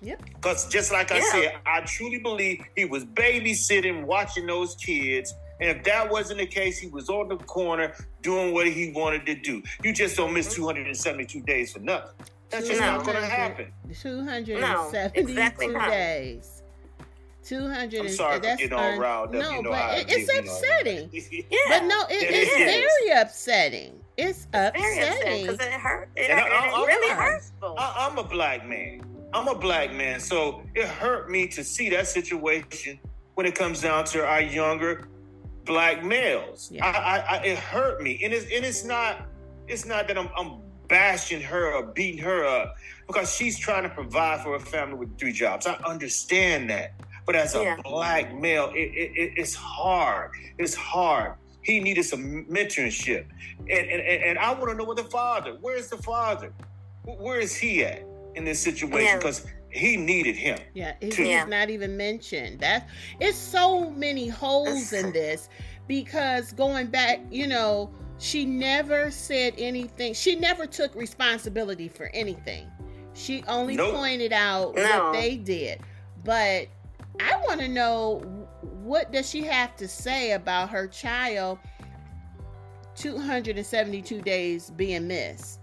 Yep. 0.00 0.22
Because 0.24 0.68
just 0.68 0.92
like 0.92 1.12
I 1.12 1.20
said, 1.20 1.56
I 1.66 1.80
truly 1.80 2.18
believe 2.18 2.64
he 2.76 2.84
was 2.84 3.04
babysitting, 3.04 4.04
watching 4.04 4.46
those 4.46 4.76
kids. 4.76 5.34
And 5.60 5.76
if 5.76 5.84
that 5.84 6.08
wasn't 6.08 6.38
the 6.38 6.46
case, 6.46 6.78
he 6.78 6.86
was 6.86 7.08
on 7.08 7.28
the 7.28 7.36
corner 7.36 7.92
doing 8.22 8.54
what 8.54 8.68
he 8.68 8.92
wanted 8.92 9.26
to 9.26 9.34
do. 9.34 9.60
You 9.82 9.92
just 9.92 10.16
don't 10.16 10.32
miss 10.32 10.46
mm-hmm. 10.54 10.62
272 10.62 11.40
days 11.42 11.72
for 11.72 11.80
nothing. 11.80 12.12
That's 12.48 12.68
just 12.68 12.80
not 12.80 13.04
going 13.04 13.16
to 13.16 13.26
happen. 13.26 13.72
272 13.92 14.60
no, 14.60 14.90
exactly 15.14 15.74
days. 15.74 16.57
200 17.48 18.00
I'm 18.00 18.08
sorry 18.10 18.40
that's 18.40 18.60
for 18.60 18.68
getting 18.68 18.78
all 18.78 18.98
riled 18.98 19.28
up. 19.28 19.42
No, 19.42 19.50
you 19.50 19.62
know 19.62 19.70
but 19.70 20.04
it's 20.06 20.38
upsetting. 20.38 21.08
yeah. 21.12 21.42
But 21.68 21.84
no, 21.86 22.02
it, 22.10 22.22
it 22.22 22.28
it's 22.30 22.56
very 22.56 23.20
upsetting. 23.20 24.00
It's 24.18 24.46
upsetting 24.52 25.46
because 25.46 25.58
it 25.58 25.72
hurt. 25.72 26.10
It, 26.14 26.30
hurt, 26.30 26.52
I, 26.52 26.68
I, 26.68 26.82
it 26.82 26.86
really 26.86 27.14
hurts. 27.14 27.52
I, 27.62 28.08
I'm 28.10 28.18
a 28.18 28.22
black 28.22 28.66
man. 28.66 29.00
I'm 29.32 29.48
a 29.48 29.54
black 29.54 29.94
man, 29.94 30.20
so 30.20 30.62
it 30.74 30.86
hurt 30.86 31.30
me 31.30 31.46
to 31.48 31.64
see 31.64 31.88
that 31.90 32.06
situation 32.06 33.00
when 33.34 33.46
it 33.46 33.54
comes 33.54 33.80
down 33.80 34.04
to 34.06 34.26
our 34.26 34.42
younger 34.42 35.08
black 35.64 36.04
males. 36.04 36.70
Yeah. 36.70 36.84
I, 36.84 37.36
I, 37.36 37.44
it 37.44 37.58
hurt 37.58 38.02
me, 38.02 38.20
and 38.22 38.34
it's 38.34 38.44
and 38.44 38.64
it's 38.64 38.84
not 38.84 39.26
it's 39.68 39.86
not 39.86 40.06
that 40.08 40.18
I'm, 40.18 40.28
I'm 40.36 40.60
bashing 40.88 41.40
her 41.42 41.72
or 41.74 41.86
beating 41.86 42.22
her 42.22 42.44
up 42.44 42.74
because 43.06 43.34
she's 43.34 43.58
trying 43.58 43.84
to 43.84 43.90
provide 43.90 44.42
for 44.42 44.56
a 44.56 44.60
family 44.60 44.96
with 44.96 45.18
three 45.18 45.32
jobs. 45.32 45.66
I 45.66 45.74
understand 45.86 46.68
that. 46.70 46.94
But 47.28 47.36
as 47.36 47.54
a 47.54 47.62
yeah. 47.62 47.76
black 47.84 48.34
male, 48.34 48.72
it, 48.74 48.78
it, 48.78 49.34
it's 49.36 49.54
hard. 49.54 50.30
It's 50.56 50.74
hard. 50.74 51.34
He 51.60 51.78
needed 51.78 52.04
some 52.04 52.46
mentorship. 52.46 53.26
And, 53.58 53.70
and, 53.70 54.00
and 54.00 54.38
I 54.38 54.50
want 54.54 54.70
to 54.70 54.74
know 54.74 54.84
where 54.84 54.96
the 54.96 55.04
father, 55.04 55.58
where's 55.60 55.88
the 55.88 55.98
father? 55.98 56.54
Where 57.04 57.38
is 57.38 57.54
he 57.54 57.84
at 57.84 58.02
in 58.34 58.46
this 58.46 58.58
situation? 58.58 59.18
Because 59.18 59.44
yeah. 59.44 59.78
he 59.78 59.98
needed 59.98 60.36
him. 60.36 60.58
Yeah, 60.72 60.94
he's, 61.02 61.16
he's 61.16 61.46
not 61.46 61.68
even 61.68 61.98
mentioned. 61.98 62.60
That 62.60 62.88
it's 63.20 63.36
so 63.36 63.90
many 63.90 64.28
holes 64.28 64.94
in 64.94 65.12
this 65.12 65.50
because 65.86 66.54
going 66.54 66.86
back, 66.86 67.20
you 67.30 67.46
know, 67.46 67.90
she 68.16 68.46
never 68.46 69.10
said 69.10 69.52
anything. 69.58 70.14
She 70.14 70.34
never 70.34 70.64
took 70.66 70.94
responsibility 70.94 71.88
for 71.88 72.06
anything. 72.14 72.70
She 73.12 73.44
only 73.48 73.76
nope. 73.76 73.96
pointed 73.96 74.32
out 74.32 74.74
no. 74.76 74.82
what 74.82 75.12
they 75.12 75.36
did. 75.36 75.80
But 76.24 76.68
I 77.20 77.36
want 77.46 77.60
to 77.60 77.68
know 77.68 78.22
what 78.60 79.12
does 79.12 79.28
she 79.28 79.42
have 79.44 79.76
to 79.76 79.88
say 79.88 80.32
about 80.32 80.70
her 80.70 80.86
child 80.86 81.58
272 82.96 84.22
days 84.22 84.70
being 84.70 85.06
missed. 85.06 85.60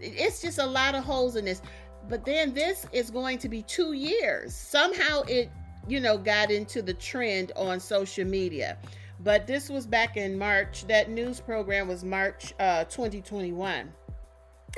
It's 0.00 0.42
just 0.42 0.58
a 0.58 0.66
lot 0.66 0.94
of 0.94 1.04
holes 1.04 1.36
in 1.36 1.44
this. 1.44 1.62
But 2.08 2.24
then 2.24 2.52
this 2.52 2.86
is 2.92 3.10
going 3.10 3.38
to 3.38 3.48
be 3.48 3.62
2 3.62 3.92
years. 3.92 4.54
Somehow 4.54 5.22
it 5.22 5.50
you 5.88 6.00
know, 6.00 6.16
got 6.16 6.50
into 6.50 6.82
the 6.82 6.94
trend 6.94 7.52
on 7.56 7.80
social 7.80 8.24
media. 8.24 8.78
But 9.20 9.46
this 9.46 9.68
was 9.68 9.86
back 9.86 10.16
in 10.16 10.38
March. 10.38 10.86
That 10.86 11.10
news 11.10 11.40
program 11.40 11.88
was 11.88 12.04
March 12.04 12.54
uh, 12.58 12.84
2021. 12.84 13.92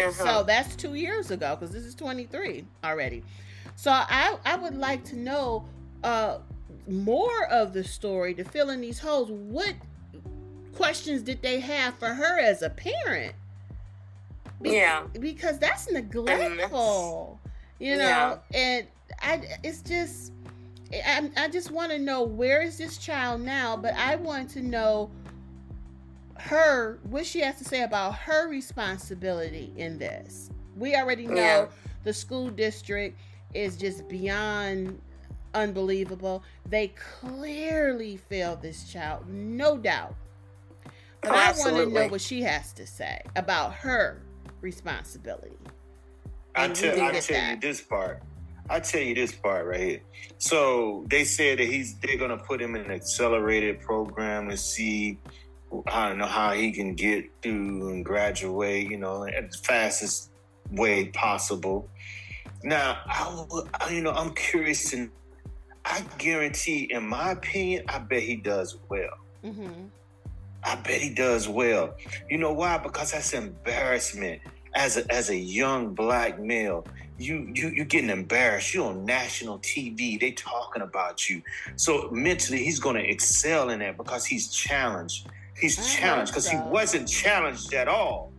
Uh-huh. 0.00 0.10
So 0.10 0.42
that's 0.42 0.74
two 0.76 0.94
years 0.94 1.30
ago 1.30 1.56
because 1.56 1.72
this 1.72 1.84
is 1.84 1.94
23 1.94 2.66
already. 2.82 3.22
So 3.76 3.90
I, 3.90 4.36
I 4.44 4.56
would 4.56 4.76
like 4.76 5.04
to 5.04 5.16
know 5.16 5.66
uh, 6.04 6.38
more 6.86 7.46
of 7.46 7.72
the 7.72 7.82
story 7.82 8.34
to 8.34 8.44
fill 8.44 8.70
in 8.70 8.80
these 8.80 8.98
holes. 8.98 9.30
What 9.30 9.74
questions 10.74 11.22
did 11.22 11.42
they 11.42 11.60
have 11.60 11.98
for 11.98 12.08
her 12.08 12.38
as 12.38 12.62
a 12.62 12.70
parent? 12.70 13.34
Be- 14.62 14.72
yeah. 14.72 15.04
Because 15.18 15.58
that's 15.58 15.90
neglectful, 15.90 17.40
you 17.78 17.96
know, 17.96 18.04
yeah. 18.04 18.38
and 18.54 18.86
I, 19.20 19.42
it's 19.62 19.82
just, 19.82 20.32
I, 20.92 21.30
I 21.36 21.48
just 21.48 21.70
want 21.70 21.90
to 21.92 21.98
know 21.98 22.22
where 22.22 22.62
is 22.62 22.78
this 22.78 22.98
child 22.98 23.40
now, 23.40 23.76
but 23.76 23.94
I 23.94 24.16
want 24.16 24.50
to 24.50 24.62
know 24.62 25.10
her 26.36 26.98
what 27.04 27.24
she 27.24 27.40
has 27.40 27.56
to 27.58 27.64
say 27.64 27.82
about 27.82 28.14
her 28.16 28.48
responsibility 28.48 29.72
in 29.76 29.98
this. 29.98 30.50
We 30.76 30.94
already 30.96 31.26
know 31.26 31.34
yeah. 31.34 31.66
the 32.02 32.12
school 32.12 32.50
district 32.50 33.18
is 33.54 33.76
just 33.76 34.08
beyond 34.08 35.00
unbelievable. 35.54 36.42
They 36.68 36.88
clearly 36.88 38.16
failed 38.16 38.62
this 38.62 38.90
child, 38.92 39.28
no 39.28 39.76
doubt. 39.76 40.14
But 41.20 41.30
oh, 41.30 41.34
Absolutely. 41.34 41.80
I 41.80 41.84
want 41.84 41.94
to 41.94 42.00
know 42.00 42.08
what 42.08 42.20
she 42.20 42.42
has 42.42 42.72
to 42.74 42.86
say 42.86 43.22
about 43.36 43.74
her 43.74 44.22
responsibility. 44.60 45.56
I 46.54 46.68
tell, 46.68 47.00
I 47.00 47.12
tell 47.20 47.50
you 47.50 47.60
this 47.60 47.80
part. 47.80 48.22
I 48.70 48.80
tell 48.80 49.02
you 49.02 49.14
this 49.14 49.32
part 49.32 49.66
right 49.66 49.80
here. 49.80 50.02
So 50.38 51.04
they 51.08 51.24
said 51.24 51.58
that 51.58 51.66
he's 51.66 51.96
they're 51.98 52.16
gonna 52.16 52.38
put 52.38 52.62
him 52.62 52.76
in 52.76 52.82
an 52.82 52.90
accelerated 52.90 53.80
program 53.80 54.48
to 54.48 54.56
see 54.56 55.18
I 55.88 56.08
don't 56.08 56.18
know 56.18 56.26
how 56.26 56.52
he 56.52 56.70
can 56.72 56.94
get 56.94 57.24
through 57.42 57.88
and 57.88 58.04
graduate, 58.04 58.90
you 58.90 58.96
know, 58.96 59.24
at 59.24 59.50
the 59.50 59.58
fastest 59.58 60.30
way 60.70 61.06
possible. 61.06 61.88
Now, 62.62 62.98
I, 63.06 63.90
you 63.90 64.00
know, 64.00 64.12
I'm 64.12 64.32
curious 64.34 64.92
and 64.92 65.10
I 65.84 66.02
guarantee, 66.18 66.88
in 66.90 67.06
my 67.06 67.32
opinion, 67.32 67.84
I 67.88 67.98
bet 67.98 68.22
he 68.22 68.36
does 68.36 68.78
well. 68.88 69.18
Mm-hmm. 69.44 69.86
I 70.64 70.76
bet 70.76 71.00
he 71.00 71.10
does 71.10 71.48
well. 71.48 71.94
You 72.28 72.38
know 72.38 72.52
why? 72.52 72.78
Because 72.78 73.12
that's 73.12 73.34
embarrassment. 73.34 74.40
As 74.74 74.96
a 74.96 75.12
as 75.12 75.30
a 75.30 75.36
young 75.36 75.94
black 75.94 76.40
male, 76.40 76.84
you 77.18 77.50
you 77.54 77.68
you're 77.68 77.84
getting 77.84 78.10
embarrassed. 78.10 78.74
You're 78.74 78.86
on 78.86 79.04
national 79.04 79.58
TV. 79.60 80.18
They 80.18 80.32
talking 80.32 80.82
about 80.82 81.28
you. 81.28 81.42
So 81.76 82.08
mentally, 82.10 82.64
he's 82.64 82.80
going 82.80 82.96
to 82.96 83.08
excel 83.08 83.70
in 83.70 83.80
that 83.80 83.96
because 83.96 84.24
he's 84.24 84.48
challenged. 84.48 85.28
He's 85.56 85.78
I 85.78 86.00
challenged 86.00 86.32
because 86.32 86.46
so. 86.50 86.56
he 86.56 86.70
wasn't 86.70 87.06
challenged 87.06 87.72
at 87.74 87.86
all 87.86 88.32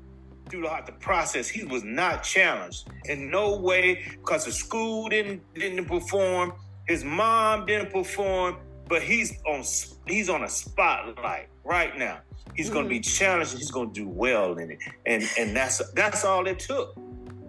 throughout 0.49 0.85
the 0.85 0.91
process. 0.93 1.47
He 1.47 1.63
was 1.63 1.83
not 1.83 2.23
challenged 2.23 2.89
in 3.05 3.29
no 3.29 3.57
way 3.57 4.03
because 4.11 4.45
the 4.45 4.51
school 4.51 5.07
didn't 5.09 5.41
didn't 5.53 5.85
perform. 5.85 6.53
His 6.87 7.03
mom 7.03 7.65
didn't 7.65 7.91
perform, 7.91 8.57
but 8.87 9.01
he's 9.01 9.33
on 9.45 9.63
he's 10.07 10.29
on 10.29 10.43
a 10.43 10.49
spotlight 10.49 11.49
right 11.63 11.97
now. 11.97 12.19
He's 12.55 12.69
mm. 12.69 12.73
going 12.73 12.85
to 12.85 12.89
be 12.89 12.99
challenged. 12.99 13.57
He's 13.57 13.71
going 13.71 13.93
to 13.93 13.93
do 13.93 14.07
well 14.07 14.57
in 14.57 14.71
it, 14.71 14.79
and 15.05 15.27
and 15.37 15.55
that's 15.55 15.81
that's 15.93 16.23
all 16.23 16.45
it 16.47 16.59
took, 16.59 16.95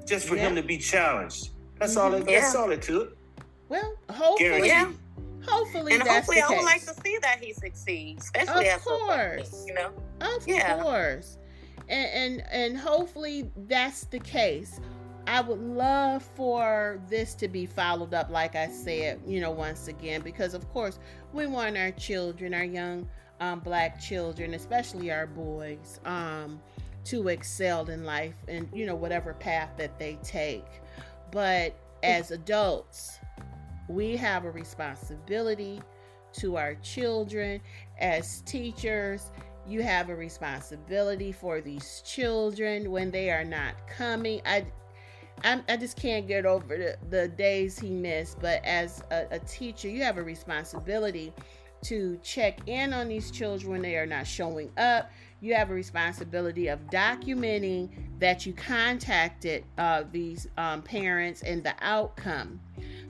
just 0.07 0.27
for 0.27 0.37
yeah. 0.37 0.49
him 0.49 0.57
to 0.57 0.62
be 0.62 0.79
challenged. 0.79 1.51
That's 1.79 1.96
mm-hmm. 1.96 2.14
all. 2.14 2.20
It, 2.20 2.31
yeah. 2.31 2.40
That's 2.40 2.55
all 2.55 2.70
it 2.70 2.83
took. 2.83 3.16
Well, 3.68 3.96
hopefully, 4.11 4.68
yeah. 4.68 4.90
hopefully, 5.44 5.94
and 5.94 6.03
hopefully, 6.03 6.40
I 6.40 6.49
would 6.49 6.64
like 6.64 6.83
to 6.83 6.94
see 6.94 7.18
that 7.22 7.38
he 7.42 7.53
succeeds, 7.53 8.31
especially 8.35 8.68
of 8.70 8.85
course, 8.85 9.64
you 9.66 9.75
know, 9.75 9.90
of 10.20 10.46
yeah. 10.46 10.81
course, 10.81 11.38
and, 11.88 12.40
and 12.40 12.53
and 12.53 12.79
hopefully 12.79 13.51
that's 13.68 14.05
the 14.05 14.20
case. 14.20 14.81
I 15.27 15.41
would 15.41 15.61
love 15.61 16.23
for 16.23 17.01
this 17.09 17.35
to 17.37 17.49
be 17.49 17.67
followed 17.67 18.15
up, 18.15 18.31
like 18.31 18.55
I 18.55 18.69
said, 18.69 19.21
you 19.27 19.41
know, 19.41 19.51
once 19.51 19.89
again, 19.89 20.21
because 20.23 20.55
of 20.55 20.69
course 20.73 20.99
we 21.33 21.47
want 21.47 21.77
our 21.77 21.91
children, 21.91 22.55
our 22.55 22.65
young 22.65 23.09
um, 23.41 23.61
black 23.61 24.01
children, 24.01 24.55
especially 24.55 25.11
our 25.11 25.27
boys, 25.27 26.01
um, 26.05 26.61
to 27.05 27.29
excel 27.29 27.89
in 27.89 28.05
life 28.05 28.35
and 28.49 28.69
you 28.73 28.87
know 28.87 28.95
whatever 28.95 29.35
path 29.35 29.71
that 29.77 29.99
they 29.99 30.19
take. 30.23 30.67
But 31.33 31.75
as 32.03 32.31
adults, 32.31 33.19
we 33.89 34.17
have 34.17 34.45
a 34.45 34.51
responsibility 34.51 35.81
to 36.35 36.57
our 36.57 36.75
children. 36.77 37.61
As 37.99 38.43
teachers, 38.43 39.33
you 39.67 39.83
have 39.83 40.09
a 40.09 40.15
responsibility 40.15 41.33
for 41.33 41.61
these 41.61 42.03
children 42.05 42.91
when 42.91 43.11
they 43.11 43.31
are 43.31 43.45
not 43.45 43.75
coming. 43.89 44.41
I 44.47 44.67
I, 45.44 45.61
I 45.68 45.77
just 45.77 45.96
can't 46.01 46.27
get 46.27 46.46
over 46.46 46.77
the, 46.77 46.96
the 47.11 47.29
days 47.29 47.79
he 47.79 47.90
missed. 47.90 48.40
But 48.40 48.64
as 48.64 49.03
a, 49.11 49.27
a 49.33 49.38
teacher, 49.40 49.88
you 49.88 50.03
have 50.03 50.18
a 50.18 50.22
responsibility 50.22 51.33
to 51.83 52.18
check 52.22 52.61
in 52.66 52.92
on 52.92 53.09
these 53.09 53.31
children 53.31 53.70
when 53.70 53.83
they 53.83 53.96
are 53.96 54.07
not 54.07 54.27
showing 54.27 54.70
up. 54.77 55.11
You 55.40 55.55
have 55.55 55.70
a 55.70 55.75
responsibility 55.75 56.68
of 56.68 56.81
documenting 56.90 57.90
that 58.18 58.46
you 58.46 58.55
contacted 58.55 59.64
uh, 59.77 60.05
these 60.11 60.49
um, 60.57 60.83
parents 60.83 61.42
and 61.42 61.62
the 61.62 61.75
outcome. 61.81 62.59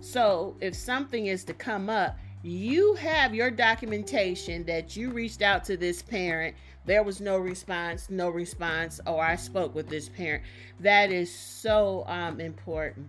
So, 0.01 0.57
if 0.61 0.75
something 0.75 1.27
is 1.27 1.45
to 1.45 1.55
come 1.55 1.89
up, 1.89 2.19
you 2.43 2.95
have 2.95 3.35
your 3.35 3.51
documentation 3.51 4.65
that 4.65 4.97
you 4.97 5.11
reached 5.11 5.43
out 5.43 5.65
to 5.65 5.77
this 5.77 6.03
parent. 6.03 6.55
There 6.87 7.03
was 7.03 7.21
no 7.21 7.37
response, 7.37 8.09
no 8.11 8.31
response, 8.31 9.01
or 9.07 9.23
I 9.23 9.35
spoke 9.35 9.75
with 9.75 9.89
this 9.89 10.09
parent. 10.09 10.45
That 10.81 11.11
is 11.11 11.35
so 11.35 12.05
um, 12.07 12.41
important. 12.41 13.09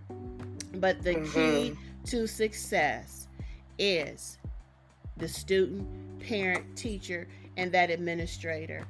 But 0.80 1.02
the 1.02 1.14
mm-hmm. 1.14 1.32
key 1.32 1.76
to 2.06 2.26
success 2.26 3.28
is 3.78 4.38
the 5.16 5.28
student, 5.28 5.86
parent, 6.18 6.76
teacher, 6.76 7.28
and 7.56 7.70
that 7.72 7.90
administrator 7.90 8.84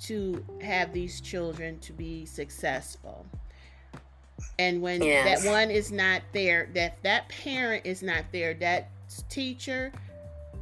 to 0.00 0.44
have 0.60 0.92
these 0.92 1.20
children 1.20 1.78
to 1.80 1.92
be 1.94 2.26
successful. 2.26 3.24
And 4.58 4.82
when 4.82 5.02
yes. 5.02 5.42
that 5.42 5.50
one 5.50 5.70
is 5.70 5.90
not 5.90 6.20
there, 6.32 6.68
that 6.74 7.02
that 7.02 7.28
parent 7.30 7.86
is 7.86 8.02
not 8.02 8.24
there, 8.30 8.52
that 8.54 8.90
teacher, 9.30 9.92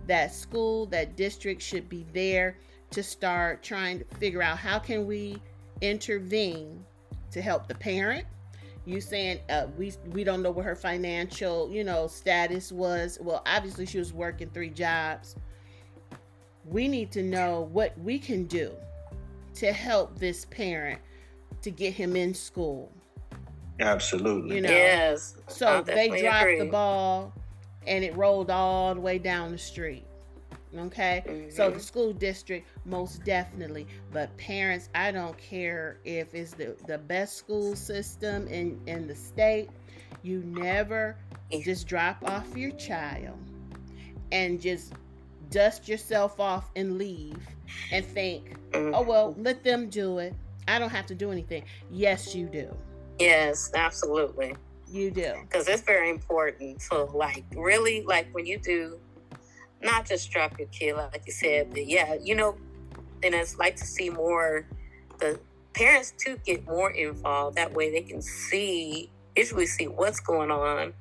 that 0.06 0.32
school, 0.32 0.86
that 0.86 1.16
district 1.16 1.62
should 1.62 1.88
be 1.88 2.06
there 2.12 2.56
to 2.90 3.02
start 3.02 3.62
trying 3.62 4.00
to 4.00 4.04
figure 4.16 4.42
out 4.42 4.58
how 4.58 4.78
can 4.78 5.06
we 5.06 5.36
intervene 5.80 6.84
to 7.30 7.40
help 7.40 7.68
the 7.68 7.74
parent. 7.74 8.26
You 8.86 9.00
saying 9.00 9.40
uh, 9.48 9.66
we 9.76 9.92
we 10.08 10.24
don't 10.24 10.42
know 10.42 10.50
what 10.50 10.64
her 10.64 10.74
financial 10.74 11.70
you 11.70 11.84
know 11.84 12.06
status 12.06 12.72
was. 12.72 13.18
Well 13.20 13.42
obviously 13.46 13.86
she 13.86 13.98
was 13.98 14.12
working 14.12 14.50
three 14.50 14.70
jobs. 14.70 15.36
We 16.64 16.88
need 16.88 17.12
to 17.12 17.22
know 17.22 17.68
what 17.72 17.98
we 17.98 18.18
can 18.18 18.44
do 18.44 18.72
to 19.54 19.72
help 19.72 20.18
this 20.18 20.44
parent 20.46 21.00
to 21.62 21.70
get 21.70 21.94
him 21.94 22.16
in 22.16 22.34
school. 22.34 22.92
Absolutely. 23.78 24.56
You 24.56 24.62
know? 24.62 24.70
Yes 24.70 25.36
so 25.46 25.82
they 25.82 26.08
dropped 26.08 26.42
agree. 26.42 26.58
the 26.58 26.66
ball 26.66 27.32
and 27.86 28.04
it 28.04 28.16
rolled 28.16 28.50
all 28.50 28.94
the 28.94 29.00
way 29.00 29.18
down 29.18 29.52
the 29.52 29.58
street 29.58 30.04
Okay, 30.76 31.24
mm-hmm. 31.26 31.50
so 31.50 31.68
the 31.68 31.80
school 31.80 32.12
district 32.12 32.68
most 32.84 33.24
definitely, 33.24 33.88
but 34.12 34.36
parents, 34.36 34.88
I 34.94 35.10
don't 35.10 35.36
care 35.36 35.98
if 36.04 36.32
it's 36.32 36.52
the, 36.52 36.76
the 36.86 36.98
best 36.98 37.36
school 37.36 37.74
system 37.74 38.46
in, 38.46 38.80
in 38.86 39.08
the 39.08 39.14
state, 39.16 39.68
you 40.22 40.44
never 40.44 41.16
just 41.62 41.88
drop 41.88 42.24
off 42.24 42.56
your 42.56 42.70
child 42.72 43.38
and 44.30 44.60
just 44.60 44.92
dust 45.50 45.88
yourself 45.88 46.38
off 46.38 46.70
and 46.76 46.98
leave 46.98 47.36
and 47.90 48.04
think, 48.04 48.56
mm-hmm. 48.70 48.94
oh, 48.94 49.02
well, 49.02 49.34
let 49.38 49.64
them 49.64 49.88
do 49.88 50.18
it. 50.18 50.34
I 50.68 50.78
don't 50.78 50.90
have 50.90 51.06
to 51.06 51.16
do 51.16 51.32
anything. 51.32 51.64
Yes, 51.90 52.32
you 52.32 52.46
do. 52.46 52.72
Yes, 53.18 53.72
absolutely. 53.74 54.54
You 54.88 55.10
do. 55.10 55.34
Because 55.42 55.68
it's 55.68 55.82
very 55.82 56.10
important 56.10 56.80
to, 56.90 57.04
like, 57.04 57.44
really, 57.56 58.02
like, 58.02 58.32
when 58.32 58.46
you 58.46 58.58
do 58.58 58.98
not 59.82 60.06
just 60.06 60.30
drop 60.30 60.58
your 60.58 60.68
kid, 60.68 60.94
like 60.96 61.22
you 61.26 61.32
said, 61.32 61.70
but 61.70 61.86
yeah, 61.86 62.14
you 62.14 62.34
know, 62.34 62.56
and 63.22 63.34
it's 63.34 63.58
like 63.58 63.76
to 63.76 63.84
see 63.84 64.10
more 64.10 64.66
the 65.18 65.38
parents 65.74 66.12
to 66.18 66.36
get 66.44 66.64
more 66.66 66.90
involved. 66.90 67.56
That 67.56 67.72
way 67.72 67.90
they 67.90 68.02
can 68.02 68.22
see, 68.22 69.10
visually 69.34 69.66
see 69.66 69.88
what's 69.88 70.20
going 70.20 70.50
on 70.50 70.92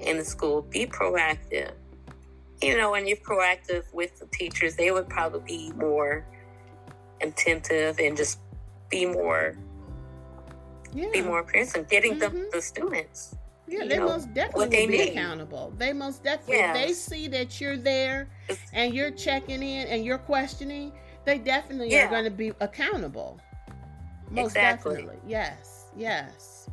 in 0.00 0.18
the 0.18 0.24
school. 0.24 0.62
Be 0.62 0.86
proactive. 0.86 1.72
You 2.62 2.76
know, 2.78 2.90
when 2.90 3.06
you're 3.06 3.18
proactive 3.18 3.92
with 3.92 4.18
the 4.18 4.26
teachers, 4.26 4.76
they 4.76 4.90
would 4.90 5.08
probably 5.08 5.40
be 5.40 5.72
more 5.72 6.26
attentive 7.20 7.98
and 7.98 8.16
just 8.16 8.38
be 8.88 9.06
more 9.06 9.56
yeah. 10.92 11.10
be 11.12 11.20
more 11.20 11.42
present, 11.42 11.88
getting 11.88 12.18
mm-hmm. 12.18 12.36
the, 12.36 12.50
the 12.52 12.62
students. 12.62 13.36
Yeah, 13.68 13.84
they 13.86 13.96
know, 13.96 14.06
most 14.06 14.32
definitely 14.32 14.64
will 14.64 14.86
be 14.88 14.98
need. 14.98 15.08
accountable. 15.10 15.72
They 15.76 15.92
most 15.92 16.22
definitely 16.22 16.56
yes. 16.56 16.76
they 16.76 16.92
see 16.92 17.28
that 17.28 17.60
you're 17.60 17.76
there 17.76 18.28
and 18.72 18.94
you're 18.94 19.10
checking 19.10 19.62
in 19.62 19.88
and 19.88 20.04
you're 20.04 20.18
questioning, 20.18 20.92
they 21.24 21.38
definitely 21.38 21.90
yeah. 21.90 22.06
are 22.06 22.10
going 22.10 22.24
to 22.24 22.30
be 22.30 22.52
accountable. 22.60 23.40
Most 24.30 24.52
exactly. 24.52 24.96
definitely. 24.96 25.20
Yes. 25.26 25.86
Yes. 25.96 26.68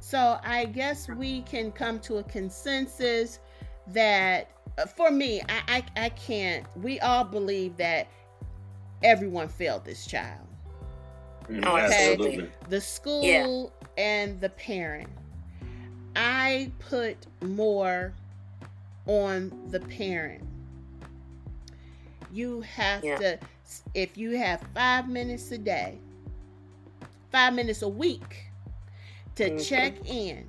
So 0.00 0.38
I 0.42 0.66
guess 0.66 1.08
we 1.08 1.42
can 1.42 1.72
come 1.72 1.98
to 2.00 2.18
a 2.18 2.22
consensus 2.24 3.38
that 3.86 4.50
uh, 4.78 4.86
for 4.86 5.10
me, 5.10 5.40
I, 5.48 5.84
I, 5.96 6.04
I 6.04 6.08
can't. 6.10 6.66
We 6.76 7.00
all 7.00 7.24
believe 7.24 7.76
that 7.76 8.08
everyone 9.02 9.48
failed 9.48 9.84
this 9.84 10.06
child. 10.06 10.46
Mm, 11.48 11.64
oh, 11.66 11.76
okay? 11.76 12.12
Absolutely. 12.12 12.50
The 12.68 12.80
school 12.80 13.24
yeah. 13.24 14.02
and 14.02 14.40
the 14.40 14.50
parent. 14.50 15.08
I 16.16 16.70
put 16.78 17.16
more 17.42 18.12
on 19.06 19.52
the 19.70 19.80
parent. 19.80 20.44
You 22.32 22.60
have 22.62 23.04
yeah. 23.04 23.18
to, 23.18 23.38
if 23.94 24.16
you 24.16 24.36
have 24.36 24.62
five 24.74 25.08
minutes 25.08 25.50
a 25.52 25.58
day, 25.58 25.98
five 27.32 27.54
minutes 27.54 27.82
a 27.82 27.88
week 27.88 28.46
to 29.36 29.50
mm-hmm. 29.50 29.58
check 29.58 29.94
in, 30.08 30.46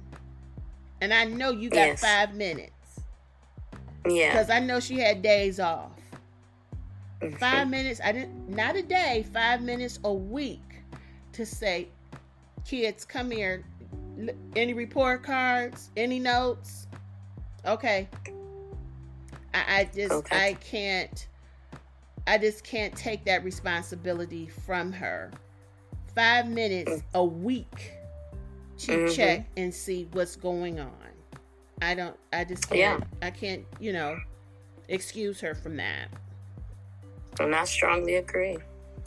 and 1.01 1.13
I 1.13 1.25
know 1.25 1.51
you 1.51 1.69
got 1.69 1.87
yes. 1.87 2.01
five 2.01 2.35
minutes. 2.35 2.71
Yeah. 4.07 4.31
Because 4.31 4.49
I 4.49 4.59
know 4.59 4.79
she 4.79 4.99
had 4.99 5.21
days 5.21 5.59
off. 5.59 5.91
Mm-hmm. 7.21 7.35
Five 7.37 7.69
minutes, 7.69 8.01
I 8.03 8.11
didn't, 8.11 8.49
not 8.49 8.75
a 8.75 8.81
day, 8.81 9.25
five 9.31 9.61
minutes 9.61 9.99
a 10.03 10.13
week 10.13 10.83
to 11.33 11.45
say, 11.45 11.87
kids, 12.65 13.05
come 13.05 13.31
here. 13.31 13.63
Any 14.55 14.73
report 14.73 15.23
cards? 15.23 15.89
Any 15.97 16.19
notes? 16.19 16.87
Okay. 17.65 18.07
I, 19.53 19.79
I 19.79 19.89
just, 19.93 20.11
okay. 20.11 20.49
I 20.49 20.53
can't, 20.55 21.27
I 22.27 22.37
just 22.37 22.63
can't 22.63 22.95
take 22.95 23.25
that 23.25 23.43
responsibility 23.43 24.47
from 24.47 24.91
her. 24.91 25.31
Five 26.15 26.49
minutes 26.49 26.91
mm. 26.91 27.03
a 27.13 27.23
week 27.23 27.93
to 28.79 28.91
mm-hmm. 28.91 29.13
check 29.13 29.47
and 29.57 29.73
see 29.73 30.07
what's 30.11 30.35
going 30.35 30.79
on. 30.79 30.91
I 31.81 31.95
don't. 31.95 32.15
I 32.31 32.43
just 32.43 32.69
can't. 32.69 33.03
Yeah. 33.03 33.27
I 33.27 33.31
can't. 33.31 33.65
You 33.79 33.93
know, 33.93 34.17
excuse 34.87 35.39
her 35.41 35.55
from 35.55 35.77
that. 35.77 36.09
And 37.39 37.55
I 37.55 37.63
strongly 37.63 38.15
agree, 38.15 38.57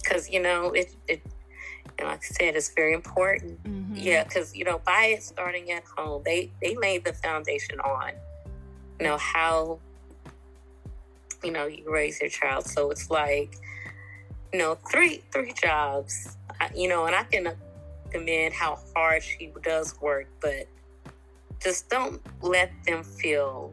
because 0.02 0.28
you 0.28 0.40
know 0.40 0.72
it. 0.72 0.96
It. 1.06 1.22
And 1.98 2.08
like 2.08 2.18
I 2.18 2.34
said, 2.34 2.56
it's 2.56 2.70
very 2.74 2.92
important. 2.92 3.62
Mm-hmm. 3.64 3.96
Yeah, 3.96 4.24
because 4.24 4.54
you 4.54 4.64
know, 4.64 4.80
by 4.84 5.06
it 5.16 5.22
starting 5.22 5.70
at 5.70 5.84
home, 5.84 6.22
they 6.24 6.50
they 6.60 6.76
laid 6.76 7.04
the 7.04 7.12
foundation 7.12 7.80
on, 7.80 8.12
you 8.98 9.06
know 9.06 9.16
how, 9.16 9.78
you 11.42 11.52
know, 11.52 11.66
you 11.66 11.90
raise 11.90 12.20
your 12.20 12.30
child. 12.30 12.66
So 12.66 12.90
it's 12.90 13.10
like, 13.10 13.56
you 14.52 14.58
know, 14.58 14.76
three 14.90 15.22
three 15.32 15.52
jobs. 15.52 16.36
You 16.74 16.88
know, 16.88 17.06
and 17.06 17.14
I 17.14 17.24
can 17.24 17.54
commend 18.10 18.54
how 18.54 18.78
hard 18.94 19.22
she 19.22 19.52
does 19.62 20.00
work, 20.00 20.28
but 20.40 20.68
just 21.60 21.88
don't 21.90 22.20
let 22.42 22.70
them 22.86 23.02
feel 23.02 23.72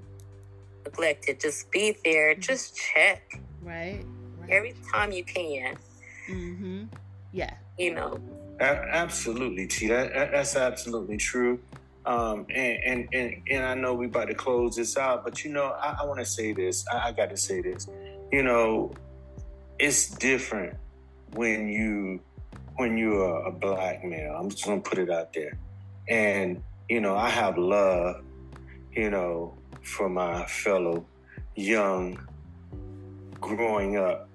neglected. 0.84 1.39
Just 1.39 1.71
be 1.71 1.97
there. 2.03 2.34
Mm-hmm. 2.34 2.41
Just 2.41 2.75
check. 2.75 3.39
Right. 3.62 4.03
right. 4.39 4.49
Every 4.49 4.75
time 4.91 5.12
you 5.12 5.23
can. 5.23 5.77
Mm-hmm. 6.29 6.84
Yeah. 7.31 7.53
You 7.77 7.95
know. 7.95 8.19
absolutely, 8.60 9.67
T. 9.67 9.88
That, 9.88 10.31
that's 10.31 10.55
absolutely 10.55 11.17
true. 11.17 11.60
Um, 12.05 12.47
and, 12.49 12.84
and, 12.84 13.10
and 13.13 13.41
and 13.49 13.65
I 13.65 13.73
know 13.75 13.93
we 13.93 14.07
about 14.07 14.27
to 14.29 14.34
close 14.34 14.75
this 14.75 14.97
out, 14.97 15.23
but 15.23 15.43
you 15.43 15.51
know, 15.51 15.65
I, 15.65 15.97
I 16.01 16.05
want 16.05 16.19
to 16.19 16.25
say 16.25 16.51
this. 16.51 16.86
I, 16.91 17.10
I 17.10 17.12
got 17.12 17.29
to 17.29 17.38
say 17.38 17.62
this. 17.62 17.88
You 18.31 18.43
know, 18.43 18.91
it's 19.77 20.10
different 20.10 20.77
when 21.34 21.69
you 21.69 22.19
when 22.77 22.97
you're 22.97 23.45
a 23.45 23.51
black 23.51 24.03
male. 24.03 24.36
I'm 24.39 24.49
just 24.49 24.65
gonna 24.65 24.81
put 24.81 24.97
it 24.97 25.12
out 25.12 25.31
there, 25.34 25.57
and 26.07 26.63
you 26.89 27.01
know, 27.01 27.15
I 27.15 27.29
have 27.29 27.57
love, 27.57 28.23
you 28.91 29.10
know, 29.10 29.55
for 29.84 30.10
my 30.10 30.45
fellow 30.45 31.05
young, 31.55 32.19
growing 33.39 33.97
up 33.97 34.27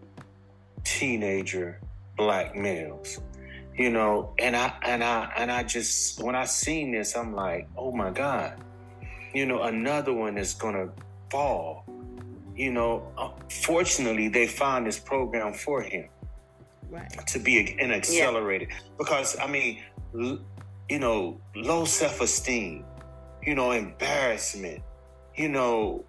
teenager 0.84 1.80
black 2.16 2.54
males. 2.56 3.20
You 3.74 3.90
know, 3.90 4.32
and 4.38 4.56
I 4.56 4.72
and 4.82 5.04
I 5.04 5.30
and 5.36 5.52
I 5.52 5.62
just 5.62 6.22
when 6.22 6.34
I 6.34 6.46
seen 6.46 6.92
this, 6.92 7.14
I'm 7.14 7.34
like, 7.34 7.68
oh 7.76 7.92
my 7.92 8.10
God, 8.10 8.54
you 9.34 9.44
know, 9.44 9.62
another 9.64 10.14
one 10.14 10.38
is 10.38 10.54
gonna 10.54 10.88
fall. 11.30 11.84
You 12.54 12.72
know, 12.72 13.12
uh, 13.18 13.30
fortunately, 13.50 14.28
they 14.28 14.46
found 14.46 14.86
this 14.86 14.98
program 14.98 15.52
for 15.52 15.82
him 15.82 16.08
right. 16.88 17.26
to 17.26 17.38
be 17.38 17.76
an 17.78 17.92
accelerated 17.92 18.68
yeah. 18.70 18.78
because 18.96 19.38
I 19.38 19.46
mean, 19.46 19.82
you 20.14 20.98
know, 20.98 21.40
low 21.54 21.84
self 21.84 22.20
esteem, 22.20 22.84
you 23.42 23.54
know, 23.54 23.72
embarrassment, 23.72 24.82
you 25.34 25.48
know, 25.48 26.04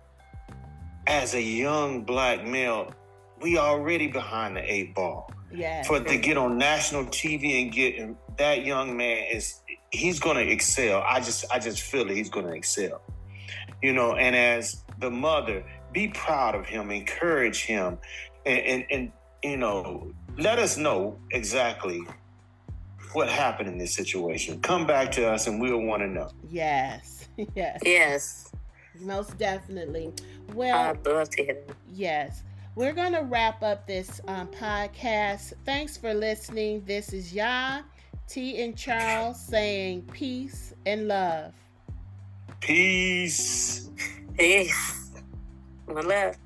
as 1.06 1.34
a 1.34 1.42
young 1.42 2.04
black 2.04 2.46
male, 2.46 2.94
we 3.42 3.58
already 3.58 4.08
behind 4.08 4.56
the 4.56 4.74
eight 4.74 4.94
ball. 4.96 5.32
Yeah. 5.52 5.84
For 5.84 6.00
to 6.00 6.18
get 6.18 6.38
on 6.38 6.58
national 6.58 7.06
TV 7.06 7.62
and 7.62 7.72
get 7.72 8.38
that 8.38 8.66
young 8.66 8.98
man 8.98 9.26
is 9.32 9.62
he's 9.92 10.20
gonna 10.20 10.42
excel. 10.42 11.04
I 11.08 11.20
just 11.20 11.46
I 11.52 11.60
just 11.60 11.82
feel 11.82 12.06
that 12.06 12.16
he's 12.16 12.30
gonna 12.30 12.54
excel. 12.54 13.02
You 13.82 13.94
know, 13.94 14.16
and 14.16 14.36
as 14.36 14.84
the 15.00 15.12
mother, 15.12 15.64
be 15.94 16.10
proud 16.10 16.56
of 16.56 16.66
him, 16.66 16.92
encourage 16.92 17.64
him, 17.64 17.98
and 18.46 18.60
and, 18.60 18.86
and 18.92 19.12
you 19.44 19.58
know, 19.58 20.12
let 20.38 20.60
us 20.60 20.78
know 20.78 21.18
exactly 21.32 22.02
what 23.14 23.30
happened 23.30 23.70
in 23.70 23.78
this 23.78 23.94
situation. 23.94 24.60
Come 24.62 24.86
back 24.86 25.12
to 25.14 25.28
us 25.30 25.48
and 25.48 25.62
we'll 25.62 25.82
want 25.82 26.02
to 26.02 26.08
know. 26.08 26.30
Yes. 26.50 27.14
Yes. 27.56 27.80
Yes. 27.86 28.52
Most 29.00 29.38
definitely. 29.38 30.12
Well, 30.56 30.76
I'd 30.90 31.06
love 31.06 31.30
to 31.30 31.44
hear 31.44 31.58
Yes. 31.88 32.42
We're 32.78 32.94
going 32.94 33.14
to 33.14 33.24
wrap 33.24 33.64
up 33.64 33.88
this 33.88 34.22
um, 34.28 34.50
podcast. 34.50 35.54
Thanks 35.66 35.98
for 35.98 36.14
listening. 36.14 36.84
This 36.86 37.12
is 37.12 37.34
Ya, 37.34 37.82
T, 38.28 38.62
and 38.62 38.78
Charles 38.78 39.40
saying 39.42 40.04
peace 40.14 40.76
and 40.86 41.08
love. 41.08 41.54
Peace. 42.60 43.90
Peace. 44.38 45.10
One 45.88 46.08
love. 46.08 46.38